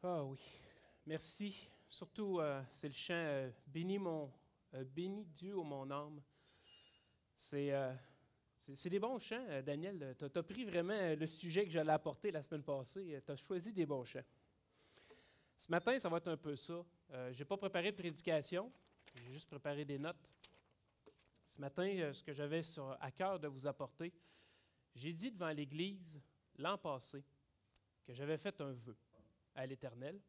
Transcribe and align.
Ah 0.00 0.22
oui, 0.22 0.38
merci. 1.06 1.68
Surtout, 1.88 2.38
euh, 2.38 2.62
c'est 2.70 2.86
le 2.86 2.94
chant 2.94 3.14
euh, 3.14 3.50
Bénis 3.66 3.98
mon, 3.98 4.30
euh, 4.74 4.84
Dieu 5.34 5.56
ô 5.56 5.64
mon 5.64 5.90
âme. 5.90 6.22
C'est, 7.34 7.72
euh, 7.72 7.92
c'est, 8.60 8.90
des 8.90 9.00
bons 9.00 9.18
chants, 9.18 9.44
Daniel. 9.66 10.14
Tu 10.16 10.38
as 10.38 10.42
pris 10.44 10.64
vraiment 10.64 11.16
le 11.16 11.26
sujet 11.26 11.64
que 11.64 11.72
j'allais 11.72 11.90
apporter 11.90 12.30
la 12.30 12.44
semaine 12.44 12.62
passée. 12.62 13.20
Tu 13.26 13.32
as 13.32 13.36
choisi 13.36 13.72
des 13.72 13.86
bons 13.86 14.04
chants. 14.04 14.22
Ce 15.58 15.68
matin, 15.68 15.98
ça 15.98 16.08
va 16.08 16.18
être 16.18 16.28
un 16.28 16.36
peu 16.36 16.54
ça. 16.54 16.84
Je 17.10 17.36
n'ai 17.36 17.44
pas 17.44 17.56
préparé 17.56 17.90
de 17.90 17.96
prédication, 17.96 18.70
j'ai 19.16 19.32
juste 19.32 19.48
préparé 19.48 19.84
des 19.84 19.98
notes. 19.98 20.30
Ce 21.48 21.60
matin, 21.60 22.12
ce 22.12 22.22
que 22.22 22.32
j'avais 22.32 22.62
à 23.00 23.10
cœur 23.10 23.40
de 23.40 23.48
vous 23.48 23.66
apporter, 23.66 24.12
j'ai 24.94 25.12
dit 25.12 25.32
devant 25.32 25.50
l'Église 25.50 26.20
l'an 26.56 26.78
passé 26.78 27.24
que 28.06 28.14
j'avais 28.14 28.38
fait 28.38 28.60
un 28.60 28.72
vœu 28.72 28.96
à 29.58 29.66
l'Éternel. 29.66 30.20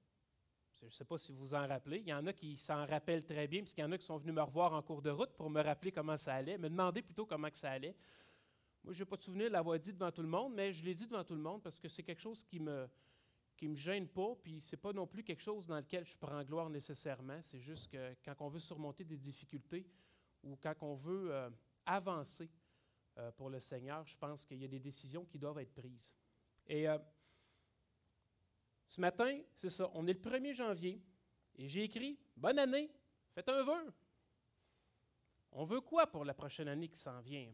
Je 0.80 0.86
ne 0.86 0.92
sais 0.92 1.06
pas 1.06 1.18
si 1.18 1.32
vous 1.32 1.40
vous 1.40 1.54
en 1.54 1.68
rappelez. 1.68 2.00
Il 2.00 2.08
y 2.08 2.14
en 2.14 2.26
a 2.26 2.34
qui 2.34 2.58
s'en 2.58 2.86
rappellent 2.86 3.26
très 3.26 3.48
bien, 3.48 3.62
puisqu'il 3.62 3.82
y 3.82 3.84
en 3.84 3.92
a 3.92 3.98
qui 3.98 4.06
sont 4.06 4.18
venus 4.18 4.34
me 4.34 4.42
revoir 4.42 4.74
en 4.74 4.82
cours 4.82 5.02
de 5.02 5.10
route 5.10 5.32
pour 5.36 5.50
me 5.50 5.62
rappeler 5.62 5.92
comment 5.92 6.18
ça 6.18 6.36
allait, 6.36 6.58
me 6.58 6.70
demander 6.70 7.02
plutôt 7.02 7.26
comment 7.26 7.50
que 7.50 7.58
ça 7.58 7.72
allait. 7.72 7.96
Moi, 8.84 8.94
je 8.94 9.04
n'ai 9.04 9.06
pas 9.06 9.18
de 9.18 9.24
souvenir 9.24 9.48
de 9.48 9.54
l'avoir 9.54 9.78
dit 9.78 9.92
devant 9.92 10.12
tout 10.12 10.22
le 10.22 10.30
monde, 10.30 10.54
mais 10.56 10.72
je 10.72 10.84
l'ai 10.84 10.94
dit 10.94 11.06
devant 11.06 11.24
tout 11.24 11.36
le 11.36 11.42
monde 11.42 11.62
parce 11.62 11.80
que 11.80 11.90
c'est 11.90 12.02
quelque 12.02 12.22
chose 12.22 12.44
qui 12.44 12.60
me, 12.60 12.88
qui 13.58 13.68
me 13.68 13.76
gêne 13.76 14.08
pas, 14.08 14.36
puis 14.42 14.62
c'est 14.62 14.78
pas 14.78 14.94
non 14.94 15.06
plus 15.06 15.22
quelque 15.22 15.42
chose 15.42 15.68
dans 15.68 15.78
lequel 15.78 16.06
je 16.06 16.16
prends 16.18 16.42
gloire 16.44 16.70
nécessairement. 16.70 17.42
C'est 17.42 17.60
juste 17.60 17.92
que 17.92 18.16
quand 18.24 18.36
on 18.40 18.48
veut 18.48 18.60
surmonter 18.60 19.04
des 19.04 19.18
difficultés 19.18 19.86
ou 20.44 20.56
quand 20.56 20.76
on 20.82 20.96
veut 20.96 21.34
euh, 21.34 21.50
avancer 21.86 22.50
euh, 23.18 23.32
pour 23.34 23.50
le 23.50 23.60
Seigneur, 23.60 24.08
je 24.08 24.18
pense 24.18 24.46
qu'il 24.46 24.60
y 24.60 24.66
a 24.66 24.70
des 24.70 24.80
décisions 24.80 25.26
qui 25.26 25.38
doivent 25.38 25.60
être 25.60 25.74
prises. 25.74 26.14
Et 26.68 26.88
euh, 26.88 26.98
ce 28.90 29.00
matin, 29.00 29.40
c'est 29.56 29.70
ça, 29.70 29.90
on 29.94 30.08
est 30.08 30.14
le 30.14 30.20
1er 30.20 30.54
janvier 30.54 31.00
et 31.56 31.70
j'ai 31.70 31.84
écrit 31.84 32.18
Bonne 32.36 32.58
année, 32.58 32.90
faites 33.36 33.48
un 33.48 33.64
vœu. 33.64 33.94
On 35.52 35.64
veut 35.64 35.82
quoi 35.82 36.08
pour 36.08 36.26
la 36.26 36.34
prochaine 36.34 36.68
année 36.68 36.88
qui 36.88 36.98
s'en 36.98 37.22
vient? 37.22 37.48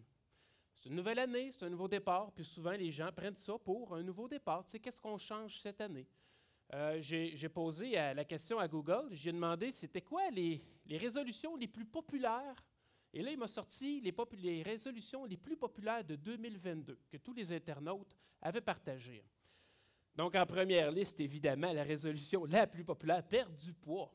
C'est 0.73 0.89
une 0.89 0.95
nouvelle 0.95 1.19
année, 1.19 1.51
c'est 1.51 1.65
un 1.65 1.69
nouveau 1.69 1.89
départ, 1.89 2.31
puis 2.31 2.45
souvent 2.45 2.71
les 2.71 2.89
gens 2.89 3.11
prennent 3.11 3.35
ça 3.35 3.57
pour 3.57 3.93
un 3.95 4.01
nouveau 4.01 4.29
départ. 4.29 4.63
Tu 4.65 4.79
qu'est-ce 4.79 5.01
qu'on 5.01 5.17
change 5.17 5.59
cette 5.59 5.81
année? 5.81 6.07
Euh, 6.73 7.01
j'ai 7.01 7.49
posé 7.49 7.91
la 7.91 8.23
question 8.23 8.57
à 8.57 8.67
Google, 8.67 9.09
j'ai 9.11 9.31
demandé 9.31 9.71
c'était 9.71 10.01
quoi 10.01 10.29
les, 10.31 10.63
résolutions 10.89 11.55
les 11.57 11.67
plus 11.67 11.85
populaires? 11.85 12.63
Et 13.13 13.21
là, 13.21 13.31
il 13.31 13.37
m'a 13.37 13.47
sorti 13.47 14.01
les 14.01 14.63
résolutions 14.63 15.25
les 15.25 15.37
plus 15.37 15.57
populaires 15.57 16.03
de 16.03 16.15
2022 16.15 16.97
que 17.09 17.17
tous 17.17 17.33
les 17.33 17.51
internautes 17.51 18.15
avaient 18.41 18.61
partagées. 18.61 19.23
Donc, 20.15 20.35
en 20.35 20.45
première 20.45 20.91
liste, 20.91 21.19
évidemment, 21.19 21.73
la 21.73 21.83
résolution 21.83 22.45
la 22.45 22.67
plus 22.67 22.85
populaire, 22.85 23.27
perdre 23.27 23.55
du 23.55 23.73
poids. 23.73 24.13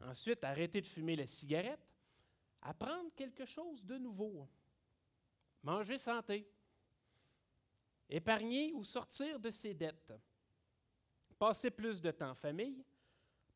Ensuite, 0.00 0.44
arrêter 0.44 0.80
de 0.80 0.86
fumer 0.86 1.16
la 1.16 1.26
cigarette. 1.26 1.80
Apprendre 2.60 3.10
quelque 3.14 3.46
chose 3.46 3.84
de 3.84 3.96
nouveau. 3.96 4.46
Manger 5.62 5.96
santé. 5.96 6.46
Épargner 8.08 8.72
ou 8.74 8.84
sortir 8.84 9.40
de 9.40 9.50
ses 9.50 9.72
dettes. 9.72 10.12
Passer 11.38 11.70
plus 11.70 12.02
de 12.02 12.10
temps 12.10 12.30
en 12.30 12.34
famille. 12.34 12.84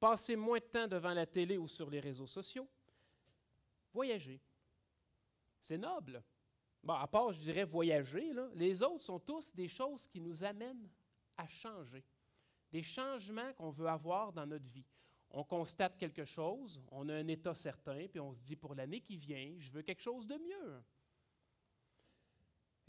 Passer 0.00 0.36
moins 0.36 0.58
de 0.58 0.64
temps 0.64 0.88
devant 0.88 1.12
la 1.12 1.26
télé 1.26 1.58
ou 1.58 1.68
sur 1.68 1.90
les 1.90 2.00
réseaux 2.00 2.26
sociaux. 2.26 2.68
Voyager. 3.92 4.40
C'est 5.60 5.78
noble. 5.78 6.22
Bon, 6.82 6.94
à 6.94 7.06
part, 7.06 7.32
je 7.32 7.40
dirais, 7.40 7.64
voyager, 7.64 8.32
les 8.54 8.82
autres 8.82 9.02
sont 9.02 9.18
tous 9.18 9.54
des 9.54 9.68
choses 9.68 10.06
qui 10.06 10.20
nous 10.20 10.42
amènent 10.44 10.88
à 11.38 11.46
changer. 11.46 12.04
Des 12.70 12.82
changements 12.82 13.52
qu'on 13.54 13.70
veut 13.70 13.88
avoir 13.88 14.32
dans 14.32 14.46
notre 14.46 14.66
vie. 14.66 14.84
On 15.30 15.44
constate 15.44 15.96
quelque 15.96 16.24
chose, 16.24 16.82
on 16.90 17.08
a 17.08 17.14
un 17.14 17.28
état 17.28 17.54
certain, 17.54 18.06
puis 18.08 18.20
on 18.20 18.32
se 18.32 18.40
dit 18.42 18.56
pour 18.56 18.74
l'année 18.74 19.00
qui 19.00 19.16
vient, 19.16 19.54
je 19.58 19.70
veux 19.70 19.82
quelque 19.82 20.02
chose 20.02 20.26
de 20.26 20.36
mieux. 20.36 20.82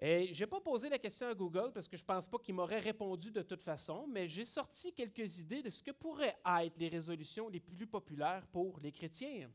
Et 0.01 0.33
je 0.33 0.43
n'ai 0.43 0.47
pas 0.47 0.61
posé 0.61 0.87
la 0.87 0.97
question 0.97 1.27
à 1.27 1.35
Google 1.35 1.71
parce 1.73 1.87
que 1.87 1.97
je 1.97 2.03
ne 2.03 2.07
pense 2.07 2.27
pas 2.27 2.39
qu'il 2.39 2.55
m'aurait 2.55 2.79
répondu 2.79 3.31
de 3.31 3.41
toute 3.41 3.61
façon, 3.61 4.07
mais 4.07 4.29
j'ai 4.29 4.45
sorti 4.45 4.93
quelques 4.93 5.39
idées 5.39 5.61
de 5.61 5.69
ce 5.69 5.83
que 5.83 5.91
pourraient 5.91 6.37
être 6.61 6.77
les 6.77 6.87
résolutions 6.87 7.49
les 7.49 7.59
plus 7.59 7.85
populaires 7.85 8.47
pour 8.47 8.79
les 8.79 8.93
chrétiens. 8.93 9.51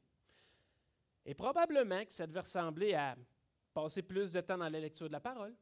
Et 1.24 1.34
probablement 1.34 2.04
que 2.04 2.12
ça 2.12 2.26
devait 2.26 2.40
ressembler 2.40 2.92
à 2.92 3.16
passer 3.72 4.02
plus 4.02 4.34
de 4.34 4.40
temps 4.42 4.58
dans 4.58 4.68
la 4.68 4.80
lecture 4.80 5.08
de 5.08 5.12
la 5.12 5.20
parole, 5.20 5.56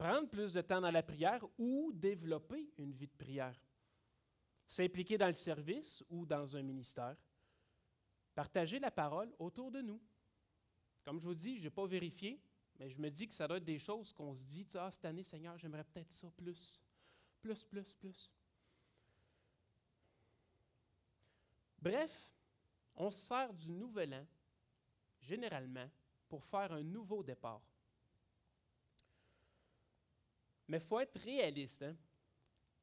prendre 0.00 0.30
plus 0.30 0.54
de 0.54 0.62
temps 0.62 0.80
dans 0.80 0.90
la 0.90 1.02
prière 1.02 1.44
ou 1.58 1.92
développer 1.92 2.72
une 2.78 2.90
vie 2.90 3.06
de 3.06 3.16
prière, 3.18 3.54
s'impliquer 4.66 5.18
dans 5.18 5.26
le 5.26 5.34
service 5.34 6.02
ou 6.08 6.24
dans 6.24 6.56
un 6.56 6.62
ministère, 6.62 7.18
partager 8.34 8.78
la 8.78 8.90
parole 8.90 9.30
autour 9.38 9.70
de 9.70 9.82
nous. 9.82 10.00
Comme 11.04 11.20
je 11.20 11.26
vous 11.26 11.34
dis, 11.34 11.58
je 11.58 11.64
n'ai 11.64 11.70
pas 11.70 11.86
vérifié, 11.86 12.40
mais 12.78 12.88
je 12.88 12.98
me 12.98 13.10
dis 13.10 13.28
que 13.28 13.34
ça 13.34 13.46
doit 13.46 13.58
être 13.58 13.64
des 13.64 13.78
choses 13.78 14.10
qu'on 14.10 14.32
se 14.32 14.42
dit, 14.44 14.66
ah, 14.76 14.90
cette 14.90 15.04
année, 15.04 15.22
Seigneur, 15.22 15.58
j'aimerais 15.58 15.84
peut-être 15.84 16.10
ça 16.10 16.30
plus, 16.34 16.80
plus, 17.42 17.62
plus, 17.66 17.94
plus. 17.94 18.30
Bref, 21.78 22.32
on 22.96 23.10
se 23.10 23.18
sert 23.18 23.52
du 23.52 23.70
nouvel 23.70 24.14
an, 24.14 24.26
généralement, 25.20 25.90
pour 26.26 26.42
faire 26.42 26.72
un 26.72 26.82
nouveau 26.82 27.22
départ. 27.22 27.69
Mais 30.70 30.76
il 30.76 30.86
faut 30.86 31.00
être 31.00 31.18
réaliste. 31.18 31.82
hein. 31.82 31.96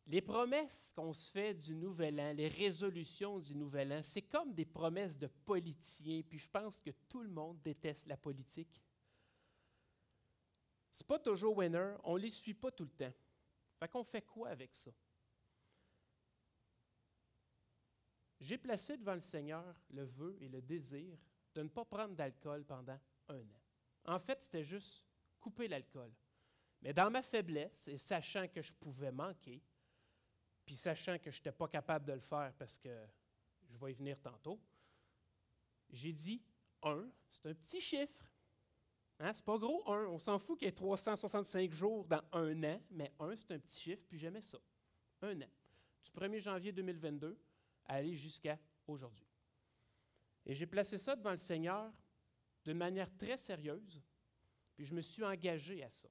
Les 0.07 0.19
promesses 0.21 0.91
qu'on 0.93 1.13
se 1.13 1.31
fait 1.31 1.53
du 1.53 1.73
nouvel 1.73 2.19
an, 2.19 2.33
les 2.33 2.49
résolutions 2.49 3.39
du 3.39 3.55
nouvel 3.55 3.93
an, 3.93 4.01
c'est 4.03 4.23
comme 4.23 4.53
des 4.53 4.65
promesses 4.65 5.17
de 5.17 5.27
politiciens, 5.27 6.21
puis 6.21 6.37
je 6.37 6.49
pense 6.49 6.81
que 6.81 6.89
tout 7.07 7.21
le 7.21 7.29
monde 7.29 7.61
déteste 7.61 8.05
la 8.07 8.17
politique. 8.17 8.81
C'est 10.91 11.07
pas 11.07 11.17
toujours 11.17 11.55
winner, 11.57 11.95
on 12.03 12.15
ne 12.15 12.23
les 12.23 12.29
suit 12.29 12.53
pas 12.53 12.71
tout 12.71 12.83
le 12.83 12.89
temps. 12.89 13.13
Fait 13.79 13.87
qu'on 13.87 14.03
fait 14.03 14.21
quoi 14.21 14.49
avec 14.49 14.75
ça? 14.75 14.91
J'ai 18.41 18.57
placé 18.57 18.97
devant 18.97 19.15
le 19.15 19.21
Seigneur 19.21 19.75
le 19.91 20.03
vœu 20.03 20.37
et 20.41 20.49
le 20.49 20.61
désir 20.61 21.17
de 21.55 21.63
ne 21.63 21.69
pas 21.69 21.85
prendre 21.85 22.15
d'alcool 22.15 22.65
pendant 22.65 22.99
un 23.29 23.41
an. 23.41 23.61
En 24.05 24.19
fait, 24.19 24.43
c'était 24.43 24.63
juste 24.63 25.05
couper 25.39 25.69
l'alcool. 25.69 26.11
Mais 26.81 26.93
dans 26.93 27.09
ma 27.09 27.21
faiblesse, 27.21 27.87
et 27.87 27.97
sachant 27.97 28.47
que 28.47 28.61
je 28.61 28.73
pouvais 28.73 29.11
manquer, 29.11 29.61
puis 30.65 30.75
sachant 30.75 31.17
que 31.17 31.31
je 31.31 31.37
n'étais 31.37 31.51
pas 31.51 31.67
capable 31.67 32.05
de 32.05 32.13
le 32.13 32.19
faire 32.19 32.53
parce 32.57 32.77
que 32.77 32.89
je 33.69 33.77
vais 33.77 33.91
y 33.91 33.95
venir 33.95 34.19
tantôt, 34.21 34.59
j'ai 35.89 36.13
dit 36.13 36.41
un, 36.83 37.09
c'est 37.31 37.47
un 37.47 37.53
petit 37.53 37.81
chiffre. 37.81 38.29
Hein, 39.19 39.31
c'est 39.33 39.43
pas 39.43 39.57
gros, 39.57 39.89
un. 39.91 40.05
On 40.07 40.19
s'en 40.19 40.37
fout 40.37 40.59
qu'il 40.59 40.67
y 40.67 40.69
ait 40.69 40.73
365 40.73 41.71
jours 41.71 42.05
dans 42.05 42.21
un 42.33 42.63
an, 42.63 42.81
mais 42.91 43.11
un, 43.19 43.35
c'est 43.35 43.51
un 43.51 43.59
petit 43.59 43.79
chiffre, 43.79 44.05
puis 44.07 44.19
j'aimais 44.19 44.43
ça. 44.43 44.59
Un 45.21 45.41
an. 45.41 45.49
Du 46.03 46.11
1er 46.11 46.39
janvier 46.39 46.71
2022 46.71 47.37
à 47.85 47.95
aller 47.95 48.15
jusqu'à 48.15 48.59
aujourd'hui. 48.85 49.27
Et 50.45 50.53
j'ai 50.53 50.67
placé 50.67 50.97
ça 50.97 51.15
devant 51.15 51.31
le 51.31 51.37
Seigneur 51.37 51.91
d'une 52.63 52.77
manière 52.77 53.13
très 53.17 53.37
sérieuse, 53.37 54.01
puis 54.75 54.85
je 54.85 54.93
me 54.93 55.01
suis 55.01 55.23
engagé 55.23 55.83
à 55.83 55.89
ça. 55.89 56.09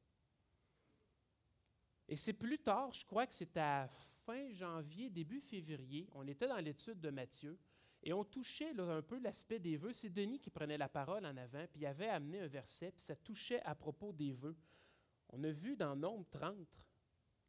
Et 2.09 2.17
c'est 2.17 2.33
plus 2.33 2.59
tard, 2.59 2.93
je 2.93 3.05
crois 3.05 3.27
que 3.27 3.34
c'était 3.34 3.61
à 3.61 3.89
fin 4.25 4.49
janvier, 4.50 5.11
début 5.11 5.41
février, 5.41 6.09
on 6.15 6.27
était 6.27 6.49
dans 6.49 6.59
l'étude 6.59 7.00
de 7.00 7.11
Matthieu, 7.11 7.59
et 8.03 8.12
on 8.12 8.25
touchait 8.25 8.78
un 8.78 9.03
peu 9.03 9.19
l'aspect 9.19 9.59
des 9.59 9.77
vœux. 9.77 9.93
C'est 9.93 10.11
Denis 10.11 10.39
qui 10.39 10.50
prenait 10.50 10.78
la 10.78 10.89
parole 10.89 11.27
en 11.27 11.37
avant, 11.37 11.67
puis 11.72 11.81
il 11.81 11.87
avait 11.87 12.09
amené 12.09 12.41
un 12.41 12.47
verset, 12.47 12.93
puis 12.93 13.03
ça 13.03 13.17
touchait 13.17 13.61
à 13.62 13.75
propos 13.75 14.12
des 14.12 14.33
vœux. 14.33 14.56
On 15.31 15.43
a 15.43 15.50
vu 15.50 15.77
dans 15.77 15.97
Nombre 15.97 16.27
30, 16.31 16.56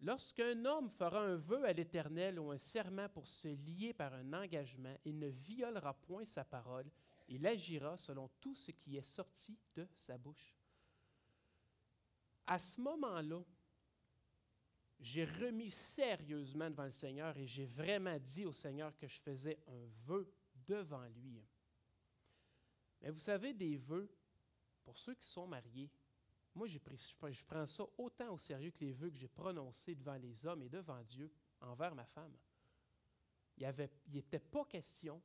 lorsqu'un 0.02 0.66
homme 0.66 0.90
fera 0.90 1.22
un 1.22 1.36
vœu 1.36 1.64
à 1.66 1.74
l'Éternel 1.74 2.40
ou 2.40 2.52
un 2.52 2.58
serment 2.58 3.08
pour 3.10 3.28
se 3.28 3.50
lier 3.50 3.94
par 3.94 4.14
un 4.16 4.34
engagement, 4.34 4.96
il 5.06 5.20
ne 5.20 5.28
violera 5.28 5.94
point 5.94 6.26
sa 6.26 6.44
parole, 6.44 6.90
il 7.28 7.46
agira 7.46 7.98
selon 7.98 8.30
tout 8.40 8.56
ce 8.56 8.72
qui 8.72 8.98
est 8.98 9.06
sorti 9.06 9.60
de 9.76 9.88
sa 9.94 10.18
bouche. 10.18 10.56
À 12.48 12.58
ce 12.58 12.82
moment-là, 12.82 13.44
j'ai 15.00 15.26
remis 15.26 15.72
sérieusement 15.72 16.70
devant 16.70 16.86
le 16.86 16.92
Seigneur 16.92 17.38
et 17.38 17.48
j'ai 17.48 17.66
vraiment 17.66 18.18
dit 18.20 18.46
au 18.46 18.54
Seigneur 18.54 18.96
que 18.98 19.08
je 19.08 19.20
faisais 19.20 19.60
un 19.68 19.86
vœu 20.06 20.32
devant 20.66 21.06
lui. 21.08 21.44
Mais 23.02 23.12
vous 23.12 23.20
savez, 23.20 23.54
des 23.54 23.78
vœux, 23.78 24.10
pour 24.84 24.98
ceux 24.98 25.14
qui 25.14 25.28
sont 25.28 25.48
mariés, 25.48 25.92
moi, 26.56 26.68
pris, 26.84 26.98
je 27.32 27.46
prends- 27.46 27.68
ça 27.68 27.86
autant 28.00 28.34
au 28.34 28.38
sérieux 28.40 28.72
que 28.72 28.80
les 28.80 28.92
vœux 28.92 29.12
que 29.12 29.18
j'ai 29.18 29.28
prononcés 29.28 29.94
devant 29.94 30.16
les 30.16 30.46
hommes 30.48 30.64
et 30.64 30.70
devant 30.70 31.04
Dieu 31.04 31.32
envers 31.62 31.94
ma 31.94 32.06
femme. 32.06 32.36
Il 33.58 33.90
n'était 34.08 34.40
pas 34.40 34.66
question 34.66 35.22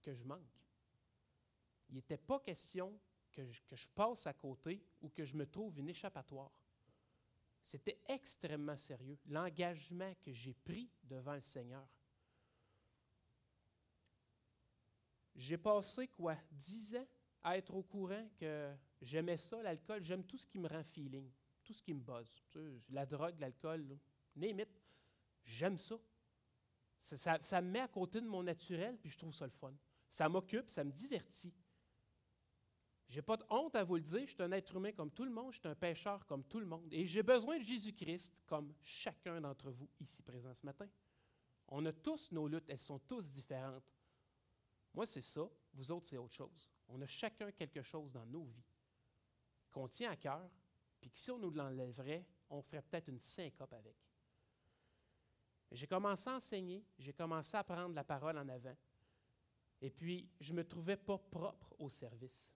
que 0.00 0.14
je 0.14 0.22
manque. 0.22 0.62
Il 1.88 1.96
n'était 1.96 2.16
pas 2.16 2.38
question 2.38 3.00
que 3.32 3.50
je 3.50 3.88
passe 3.88 4.26
à 4.28 4.34
côté 4.34 4.84
ou 5.00 5.08
que 5.08 5.24
je 5.24 5.34
me 5.34 5.46
trouve 5.46 5.76
une 5.78 5.88
échappatoire. 5.88 6.52
C'était 7.62 8.00
extrêmement 8.08 8.76
sérieux, 8.76 9.18
l'engagement 9.26 10.12
que 10.22 10.32
j'ai 10.32 10.54
pris 10.54 10.90
devant 11.04 11.34
le 11.34 11.42
Seigneur. 11.42 11.86
J'ai 15.34 15.58
passé 15.58 16.08
quoi, 16.08 16.36
dix 16.50 16.96
ans 16.96 17.06
à 17.42 17.56
être 17.56 17.74
au 17.74 17.82
courant 17.82 18.28
que 18.36 18.74
j'aimais 19.00 19.36
ça, 19.36 19.62
l'alcool, 19.62 20.02
j'aime 20.02 20.24
tout 20.24 20.36
ce 20.36 20.46
qui 20.46 20.58
me 20.58 20.68
rend 20.68 20.82
feeling, 20.84 21.30
tout 21.64 21.72
ce 21.72 21.82
qui 21.82 21.94
me 21.94 22.00
buzz. 22.00 22.42
la 22.90 23.06
drogue, 23.06 23.38
l'alcool, 23.38 23.98
limite, 24.36 24.82
j'aime. 25.44 25.76
Ça, 26.98 27.38
ça. 27.40 27.60
me 27.62 27.70
met 27.70 27.80
à 27.80 27.88
côté 27.88 28.20
de 28.20 28.26
mon 28.26 28.42
naturel, 28.42 28.98
puis 28.98 29.10
je 29.10 29.16
trouve 29.16 29.32
ça 29.32 29.46
le 29.46 29.52
fun. 29.52 29.72
Ça 30.08 30.28
m'occupe, 30.28 30.68
ça 30.68 30.84
me 30.84 30.90
divertit. 30.90 31.54
J'ai 33.10 33.22
pas 33.22 33.36
de 33.36 33.44
honte 33.50 33.74
à 33.74 33.82
vous 33.82 33.96
le 33.96 34.02
dire, 34.02 34.20
je 34.20 34.34
suis 34.34 34.42
un 34.42 34.52
être 34.52 34.76
humain 34.76 34.92
comme 34.92 35.10
tout 35.10 35.24
le 35.24 35.32
monde, 35.32 35.52
je 35.52 35.58
suis 35.58 35.68
un 35.68 35.74
pécheur 35.74 36.24
comme 36.26 36.44
tout 36.44 36.60
le 36.60 36.66
monde. 36.66 36.86
Et 36.92 37.08
j'ai 37.08 37.24
besoin 37.24 37.58
de 37.58 37.64
Jésus-Christ 37.64 38.40
comme 38.46 38.72
chacun 38.84 39.40
d'entre 39.40 39.72
vous 39.72 39.88
ici 39.98 40.22
présent 40.22 40.54
ce 40.54 40.64
matin. 40.64 40.88
On 41.66 41.84
a 41.86 41.92
tous 41.92 42.30
nos 42.30 42.46
luttes, 42.46 42.68
elles 42.68 42.78
sont 42.78 43.00
tous 43.00 43.28
différentes. 43.32 43.92
Moi, 44.94 45.06
c'est 45.06 45.22
ça, 45.22 45.42
vous 45.74 45.90
autres, 45.90 46.06
c'est 46.06 46.18
autre 46.18 46.34
chose. 46.34 46.70
On 46.86 47.02
a 47.02 47.06
chacun 47.08 47.50
quelque 47.50 47.82
chose 47.82 48.12
dans 48.12 48.26
nos 48.26 48.44
vies 48.44 48.70
qu'on 49.72 49.88
tient 49.88 50.12
à 50.12 50.16
cœur, 50.16 50.48
puis 51.00 51.10
que 51.10 51.18
si 51.18 51.32
on 51.32 51.38
nous 51.38 51.50
l'enlèverait, 51.50 52.24
on 52.48 52.62
ferait 52.62 52.82
peut-être 52.82 53.08
une 53.08 53.18
syncope 53.18 53.72
avec. 53.72 53.96
J'ai 55.72 55.88
commencé 55.88 56.30
à 56.30 56.36
enseigner, 56.36 56.84
j'ai 56.96 57.12
commencé 57.12 57.56
à 57.56 57.64
prendre 57.64 57.92
la 57.92 58.04
parole 58.04 58.38
en 58.38 58.48
avant. 58.48 58.76
Et 59.80 59.90
puis, 59.90 60.30
je 60.38 60.52
ne 60.52 60.58
me 60.58 60.64
trouvais 60.64 60.96
pas 60.96 61.18
propre 61.18 61.74
au 61.76 61.88
service 61.88 62.52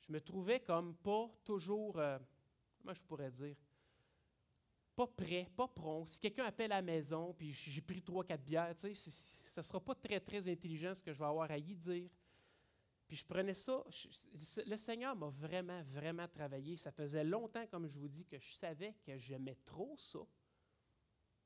je 0.00 0.12
me 0.12 0.20
trouvais 0.20 0.60
comme 0.60 0.94
pas 0.96 1.30
toujours, 1.44 1.98
euh, 1.98 2.18
comment 2.78 2.94
je 2.94 3.02
pourrais 3.02 3.30
dire, 3.30 3.56
pas 4.94 5.06
prêt, 5.06 5.46
pas 5.54 5.68
prompt. 5.68 6.06
Si 6.06 6.18
quelqu'un 6.18 6.44
appelle 6.44 6.72
à 6.72 6.76
la 6.76 6.82
maison, 6.82 7.34
puis 7.34 7.52
j'ai 7.52 7.82
pris 7.82 8.02
trois, 8.02 8.24
quatre 8.24 8.42
bières, 8.42 8.74
tu 8.74 8.94
sais, 8.94 9.10
ça 9.44 9.60
ne 9.60 9.62
sera 9.62 9.78
pas 9.78 9.94
très, 9.94 10.18
très 10.20 10.48
intelligent 10.48 10.94
ce 10.94 11.02
que 11.02 11.12
je 11.12 11.18
vais 11.18 11.26
avoir 11.26 11.50
à 11.50 11.58
y 11.58 11.74
dire. 11.74 12.08
Puis 13.06 13.18
je 13.18 13.24
prenais 13.24 13.54
ça, 13.54 13.84
le 14.66 14.76
Seigneur 14.76 15.14
m'a 15.14 15.28
vraiment, 15.28 15.82
vraiment 15.82 16.26
travaillé. 16.26 16.76
Ça 16.76 16.90
faisait 16.90 17.22
longtemps, 17.22 17.66
comme 17.66 17.86
je 17.86 17.98
vous 17.98 18.08
dis, 18.08 18.24
que 18.24 18.38
je 18.38 18.52
savais 18.54 18.94
que 19.04 19.16
j'aimais 19.16 19.56
trop 19.64 19.94
ça. 19.98 20.20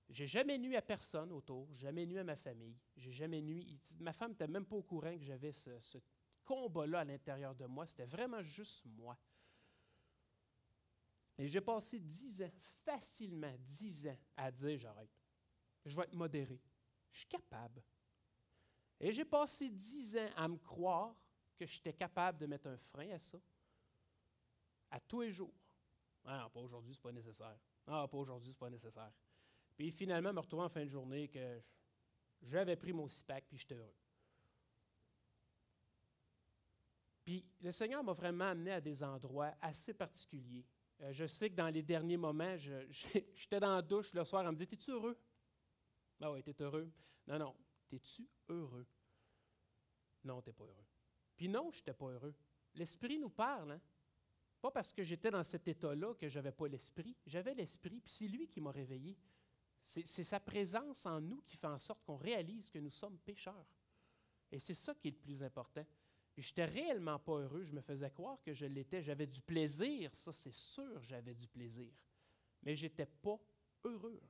J'ai 0.09 0.27
jamais 0.27 0.59
nu 0.59 0.75
à 0.75 0.83
personne 0.83 1.31
autour, 1.31 1.73
jamais 1.75 2.07
nu 2.07 2.19
à 2.19 2.25
ma 2.25 2.35
famille, 2.35 2.77
j'ai 2.97 3.13
jamais 3.13 3.41
nu. 3.41 3.65
Ma 4.01 4.13
femme 4.13 4.31
n'était 4.31 4.49
même 4.49 4.65
pas 4.65 4.77
au 4.77 4.83
courant 4.83 5.17
que 5.17 5.23
j'avais 5.23 5.53
ce 5.53 5.99
combat-là 6.51 7.01
à 7.01 7.05
l'intérieur 7.05 7.55
de 7.55 7.65
moi. 7.67 7.87
C'était 7.87 8.07
vraiment 8.07 8.43
juste 8.43 8.85
moi. 8.85 9.17
Et 11.39 11.47
j'ai 11.47 11.61
passé 11.61 12.01
dix 12.01 12.43
ans, 12.43 12.51
facilement 12.85 13.55
dix 13.61 14.09
ans, 14.09 14.19
à 14.37 14.51
dire 14.51 14.77
j'arrête. 14.77 15.11
Je 15.85 15.97
vais 15.97 16.03
être 16.03 16.15
modéré. 16.15 16.61
Je 17.13 17.19
suis 17.21 17.29
capable. 17.29 17.83
Et 18.99 19.13
j'ai 19.13 19.25
passé 19.25 19.71
dix 19.71 20.17
ans 20.17 20.29
à 20.37 20.49
me 20.49 20.59
croire 20.59 21.15
que 21.57 21.65
j'étais 21.67 21.93
capable 21.93 22.39
de 22.39 22.47
mettre 22.47 22.67
un 22.67 22.77
frein 22.77 23.11
à 23.11 23.19
ça. 23.19 23.39
À 24.91 24.99
tous 24.99 25.21
les 25.21 25.31
jours. 25.31 25.55
Ah, 26.25 26.51
pas 26.53 26.61
aujourd'hui, 26.61 26.95
c'est 26.95 27.03
pas 27.03 27.13
nécessaire. 27.13 27.59
Ah, 27.87 28.09
pas 28.09 28.19
aujourd'hui, 28.19 28.51
c'est 28.53 28.59
pas 28.59 28.71
nécessaire. 28.71 29.13
Puis 29.77 29.93
finalement, 29.93 30.33
me 30.33 30.41
retrouver 30.41 30.65
en 30.65 30.69
fin 30.69 30.85
de 30.85 30.91
journée 30.91 31.29
que 31.29 31.63
j'avais 32.43 32.77
pris 32.77 32.93
mon 32.93 33.07
six-pack 33.07 33.47
puis 33.49 33.57
j'étais 33.57 33.77
heureux. 33.77 33.95
Puis 37.31 37.45
le 37.61 37.71
Seigneur 37.71 38.03
m'a 38.03 38.13
vraiment 38.13 38.47
amené 38.47 38.73
à 38.73 38.81
des 38.81 39.05
endroits 39.05 39.55
assez 39.61 39.95
particuliers. 39.95 40.67
Euh, 41.01 41.13
je 41.13 41.27
sais 41.27 41.49
que 41.49 41.55
dans 41.55 41.69
les 41.69 41.81
derniers 41.81 42.17
moments, 42.17 42.57
j'étais 43.37 43.61
dans 43.61 43.77
la 43.77 43.83
douche 43.83 44.13
le 44.15 44.25
soir, 44.25 44.45
on 44.45 44.51
me 44.51 44.57
dit 44.57 44.67
T'es-tu 44.67 44.91
heureux? 44.91 45.17
Ah 46.21 46.33
oui, 46.33 46.43
t'es 46.43 46.61
heureux. 46.61 46.91
Non, 47.29 47.39
non, 47.39 47.57
t'es-tu 47.89 48.29
heureux? 48.49 48.85
Non, 50.25 50.43
t'es 50.43 50.53
pas 50.53 50.65
heureux. 50.65 50.87
Puis 51.37 51.49
non, 51.49 51.71
je 51.71 51.79
n'étais 51.79 51.95
pas 51.95 52.07
heureux. 52.07 52.35
L'Esprit 52.75 53.21
nous 53.21 53.31
parle, 53.31 53.71
hein? 53.71 53.81
Pas 54.61 54.73
parce 54.73 54.93
que 54.93 55.05
j'étais 55.05 55.31
dans 55.31 55.45
cet 55.45 55.69
état-là 55.69 56.15
que 56.15 56.29
je 56.29 56.37
n'avais 56.37 56.51
pas 56.51 56.67
l'Esprit. 56.67 57.17
J'avais 57.27 57.55
l'Esprit, 57.55 58.01
puis 58.01 58.13
c'est 58.13 58.27
lui 58.27 58.49
qui 58.49 58.61
m'a 58.61 58.73
réveillé. 58.73 59.17
C'est 59.81 60.25
sa 60.25 60.41
présence 60.41 61.07
en 61.07 61.21
nous 61.21 61.43
qui 61.43 61.57
fait 61.57 61.69
en 61.69 61.79
sorte 61.79 62.03
qu'on 62.03 62.17
réalise 62.17 62.69
que 62.71 62.81
nous 62.81 62.91
sommes 62.91 63.21
pécheurs. 63.21 63.69
Et 64.51 64.59
c'est 64.59 64.75
ça 64.75 64.97
qui 64.97 65.07
est 65.07 65.13
le 65.13 65.17
plus 65.17 65.45
important. 65.45 65.87
Je 66.37 66.49
n'étais 66.49 66.65
réellement 66.65 67.19
pas 67.19 67.39
heureux. 67.39 67.63
Je 67.65 67.73
me 67.73 67.81
faisais 67.81 68.11
croire 68.11 68.41
que 68.43 68.53
je 68.53 68.67
l'étais. 68.67 69.03
J'avais 69.03 69.27
du 69.27 69.41
plaisir, 69.41 70.15
ça 70.15 70.33
c'est 70.33 70.57
sûr, 70.57 71.03
j'avais 71.03 71.35
du 71.35 71.49
plaisir. 71.49 71.93
Mais 72.63 72.77
je 72.77 72.85
n'étais 72.85 73.07
pas 73.07 73.39
heureux. 73.85 74.21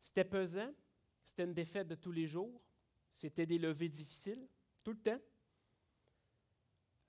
C'était 0.00 0.24
pesant, 0.24 0.72
c'était 1.22 1.44
une 1.44 1.54
défaite 1.54 1.88
de 1.88 1.94
tous 1.94 2.12
les 2.12 2.26
jours, 2.26 2.60
c'était 3.10 3.46
des 3.46 3.58
levées 3.58 3.88
difficiles, 3.88 4.46
tout 4.82 4.92
le 4.92 4.98
temps. 4.98 5.20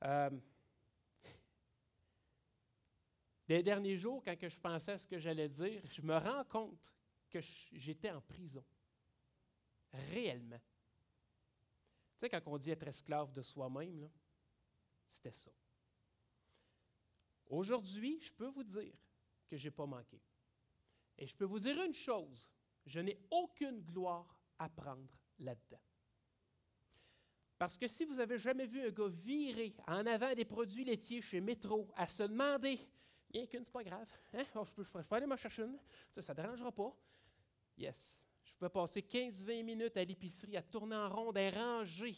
Euh, 0.03 0.29
des 3.47 3.61
derniers 3.61 3.97
jours, 3.97 4.23
quand 4.23 4.35
je 4.41 4.59
pensais 4.59 4.93
à 4.93 4.97
ce 4.97 5.07
que 5.07 5.19
j'allais 5.19 5.49
dire, 5.49 5.81
je 5.91 6.01
me 6.01 6.15
rends 6.15 6.45
compte 6.45 6.91
que 7.29 7.39
j'étais 7.73 8.11
en 8.11 8.21
prison, 8.21 8.63
réellement. 9.91 10.61
Tu 12.15 12.21
sais, 12.21 12.29
quand 12.29 12.41
on 12.45 12.57
dit 12.57 12.71
être 12.71 12.87
esclave 12.87 13.31
de 13.33 13.41
soi-même, 13.41 14.09
c'était 15.07 15.33
ça. 15.33 15.51
Aujourd'hui, 17.47 18.19
je 18.21 18.31
peux 18.31 18.47
vous 18.47 18.63
dire 18.63 18.95
que 19.47 19.57
je 19.57 19.67
n'ai 19.67 19.71
pas 19.71 19.85
manqué. 19.85 20.21
Et 21.17 21.27
je 21.27 21.35
peux 21.35 21.45
vous 21.45 21.59
dire 21.59 21.81
une 21.83 21.93
chose, 21.93 22.49
je 22.85 22.99
n'ai 22.99 23.19
aucune 23.29 23.81
gloire 23.81 24.39
à 24.57 24.69
prendre 24.69 25.09
là-dedans. 25.39 25.81
Parce 27.57 27.77
que 27.77 27.87
si 27.87 28.03
vous 28.03 28.19
avez 28.19 28.37
jamais 28.37 28.65
vu 28.65 28.81
un 28.81 28.89
gars 28.89 29.07
virer 29.07 29.73
en 29.87 30.05
avant 30.05 30.33
des 30.33 30.45
produits 30.45 30.83
laitiers 30.83 31.21
chez 31.21 31.39
Métro 31.39 31.89
à 31.95 32.07
se 32.07 32.23
demander, 32.23 32.79
bien 33.29 33.45
qu'une, 33.45 33.63
c'est 33.63 33.71
pas 33.71 33.83
grave, 33.83 34.09
hein? 34.33 34.43
Oh, 34.55 34.65
je, 34.65 34.73
peux, 34.73 34.83
je, 34.83 34.91
peux, 34.91 35.15
aller 35.15 35.25
m'en 35.25 35.37
chercher 35.37 35.63
une, 35.63 35.79
ça 36.11 36.33
ne 36.33 36.35
dérangera 36.35 36.71
pas. 36.71 36.93
Yes, 37.77 38.24
je 38.45 38.55
pouvais 38.57 38.69
passer 38.69 39.01
15-20 39.01 39.63
minutes 39.63 39.97
à 39.97 40.03
l'épicerie 40.03 40.55
à 40.55 40.61
tourner 40.61 40.95
en 40.95 41.09
rond, 41.09 41.31
à 41.31 41.49
ranger, 41.49 42.15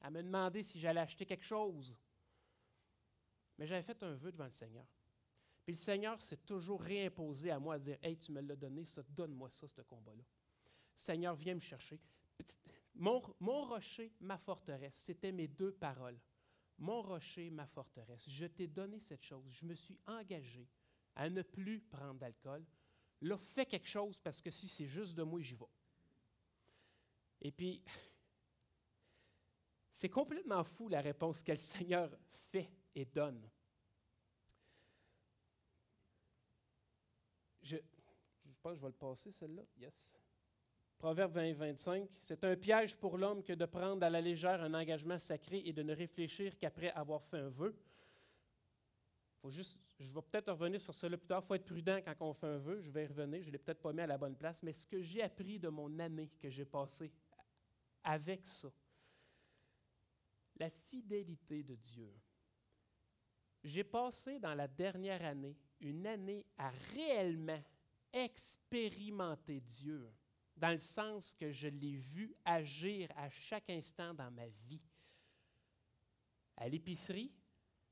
à 0.00 0.10
me 0.10 0.22
demander 0.22 0.62
si 0.62 0.78
j'allais 0.78 1.00
acheter 1.00 1.26
quelque 1.26 1.44
chose. 1.44 1.96
Mais 3.58 3.66
j'avais 3.66 3.82
fait 3.82 4.02
un 4.02 4.14
vœu 4.14 4.30
devant 4.30 4.44
le 4.44 4.52
Seigneur. 4.52 4.86
Puis 5.64 5.74
le 5.74 5.78
Seigneur 5.78 6.20
s'est 6.20 6.38
toujours 6.38 6.80
réimposé 6.80 7.50
à 7.50 7.58
moi 7.58 7.74
à 7.74 7.78
dire 7.78 7.98
Hey, 8.02 8.16
tu 8.16 8.32
me 8.32 8.40
l'as 8.40 8.56
donné, 8.56 8.84
ça, 8.84 9.02
donne-moi 9.08 9.50
ça, 9.50 9.66
ce 9.66 9.82
combat-là. 9.82 10.22
Seigneur, 10.96 11.34
viens 11.34 11.54
me 11.54 11.60
chercher. 11.60 12.00
Mon, 12.94 13.22
mon 13.38 13.64
rocher, 13.64 14.12
ma 14.20 14.36
forteresse, 14.36 14.94
c'était 14.94 15.32
mes 15.32 15.48
deux 15.48 15.72
paroles. 15.72 16.18
Mon 16.78 17.02
rocher, 17.02 17.50
ma 17.50 17.66
forteresse. 17.66 18.28
Je 18.28 18.46
t'ai 18.46 18.66
donné 18.66 19.00
cette 19.00 19.22
chose. 19.22 19.44
Je 19.50 19.66
me 19.66 19.74
suis 19.74 19.98
engagé 20.06 20.66
à 21.14 21.28
ne 21.28 21.42
plus 21.42 21.80
prendre 21.80 22.18
d'alcool, 22.18 22.64
Là, 23.22 23.36
fais 23.36 23.66
quelque 23.66 23.88
chose 23.88 24.18
parce 24.18 24.40
que 24.40 24.50
si 24.50 24.68
c'est 24.68 24.86
juste 24.86 25.14
de 25.14 25.22
moi, 25.22 25.40
j'y 25.40 25.54
vais. 25.54 25.64
Et 27.42 27.52
puis, 27.52 27.82
c'est 29.92 30.08
complètement 30.08 30.64
fou 30.64 30.88
la 30.88 31.00
réponse 31.00 31.42
que 31.42 31.52
le 31.52 31.56
Seigneur 31.56 32.10
fait 32.50 32.70
et 32.94 33.04
donne. 33.04 33.48
Je, 37.62 37.76
je 37.76 38.54
pense 38.62 38.72
que 38.72 38.76
je 38.76 38.82
vais 38.82 38.88
le 38.88 38.94
passer, 38.94 39.32
celle-là. 39.32 39.62
Yes. 39.76 40.16
Proverbe 40.98 41.32
20, 41.32 41.54
25. 41.54 42.08
C'est 42.20 42.44
un 42.44 42.56
piège 42.56 42.96
pour 42.96 43.16
l'homme 43.16 43.42
que 43.42 43.52
de 43.52 43.64
prendre 43.64 44.04
à 44.04 44.10
la 44.10 44.20
légère 44.20 44.62
un 44.62 44.74
engagement 44.74 45.18
sacré 45.18 45.62
et 45.64 45.72
de 45.72 45.82
ne 45.82 45.94
réfléchir 45.94 46.58
qu'après 46.58 46.90
avoir 46.90 47.22
fait 47.22 47.38
un 47.38 47.48
vœu 47.48 47.74
faut 49.40 49.50
juste, 49.50 49.89
je 50.00 50.10
vais 50.10 50.22
peut-être 50.22 50.50
revenir 50.50 50.80
sur 50.80 50.94
cela 50.94 51.18
plus 51.18 51.26
tard. 51.26 51.42
Il 51.44 51.46
faut 51.46 51.54
être 51.54 51.66
prudent 51.66 52.00
quand 52.02 52.14
on 52.20 52.32
fait 52.32 52.46
un 52.46 52.56
vœu. 52.56 52.80
Je 52.80 52.90
vais 52.90 53.04
y 53.04 53.06
revenir. 53.06 53.42
Je 53.42 53.48
ne 53.48 53.52
l'ai 53.52 53.58
peut-être 53.58 53.82
pas 53.82 53.92
mis 53.92 54.00
à 54.00 54.06
la 54.06 54.16
bonne 54.16 54.34
place. 54.34 54.62
Mais 54.62 54.72
ce 54.72 54.86
que 54.86 55.02
j'ai 55.02 55.22
appris 55.22 55.58
de 55.58 55.68
mon 55.68 55.98
année 55.98 56.30
que 56.38 56.48
j'ai 56.48 56.64
passée 56.64 57.12
avec 58.02 58.46
ça, 58.46 58.72
la 60.56 60.70
fidélité 60.70 61.62
de 61.62 61.74
Dieu. 61.74 62.14
J'ai 63.62 63.84
passé 63.84 64.38
dans 64.38 64.54
la 64.54 64.66
dernière 64.66 65.22
année 65.22 65.56
une 65.80 66.06
année 66.06 66.46
à 66.56 66.70
réellement 66.94 67.62
expérimenter 68.12 69.60
Dieu, 69.60 70.10
dans 70.56 70.70
le 70.70 70.78
sens 70.78 71.34
que 71.34 71.50
je 71.50 71.68
l'ai 71.68 71.96
vu 71.96 72.34
agir 72.44 73.08
à 73.16 73.28
chaque 73.28 73.68
instant 73.68 74.14
dans 74.14 74.30
ma 74.30 74.48
vie. 74.48 74.80
À 76.56 76.68
l'épicerie, 76.68 77.32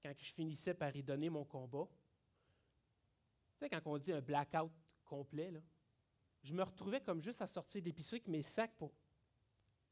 quand 0.03 0.13
je 0.19 0.33
finissais 0.33 0.75
par 0.75 0.95
y 0.95 1.03
donner 1.03 1.31
mon 1.31 1.45
combat, 1.45 1.89
tu 3.59 3.59
sais, 3.59 3.69
quand 3.69 3.81
on 3.87 3.99
dit 3.99 4.13
un 4.13 4.21
blackout 4.21 4.71
complet, 5.05 5.51
là, 5.51 5.61
je 6.43 6.55
me 6.55 6.63
retrouvais 6.63 7.01
comme 7.01 7.21
juste 7.21 7.43
à 7.43 7.47
sortir 7.47 7.83
d'épicerie 7.83 8.17
avec 8.17 8.29
mes 8.29 8.43
sacs 8.43 8.77
pour. 8.77 8.93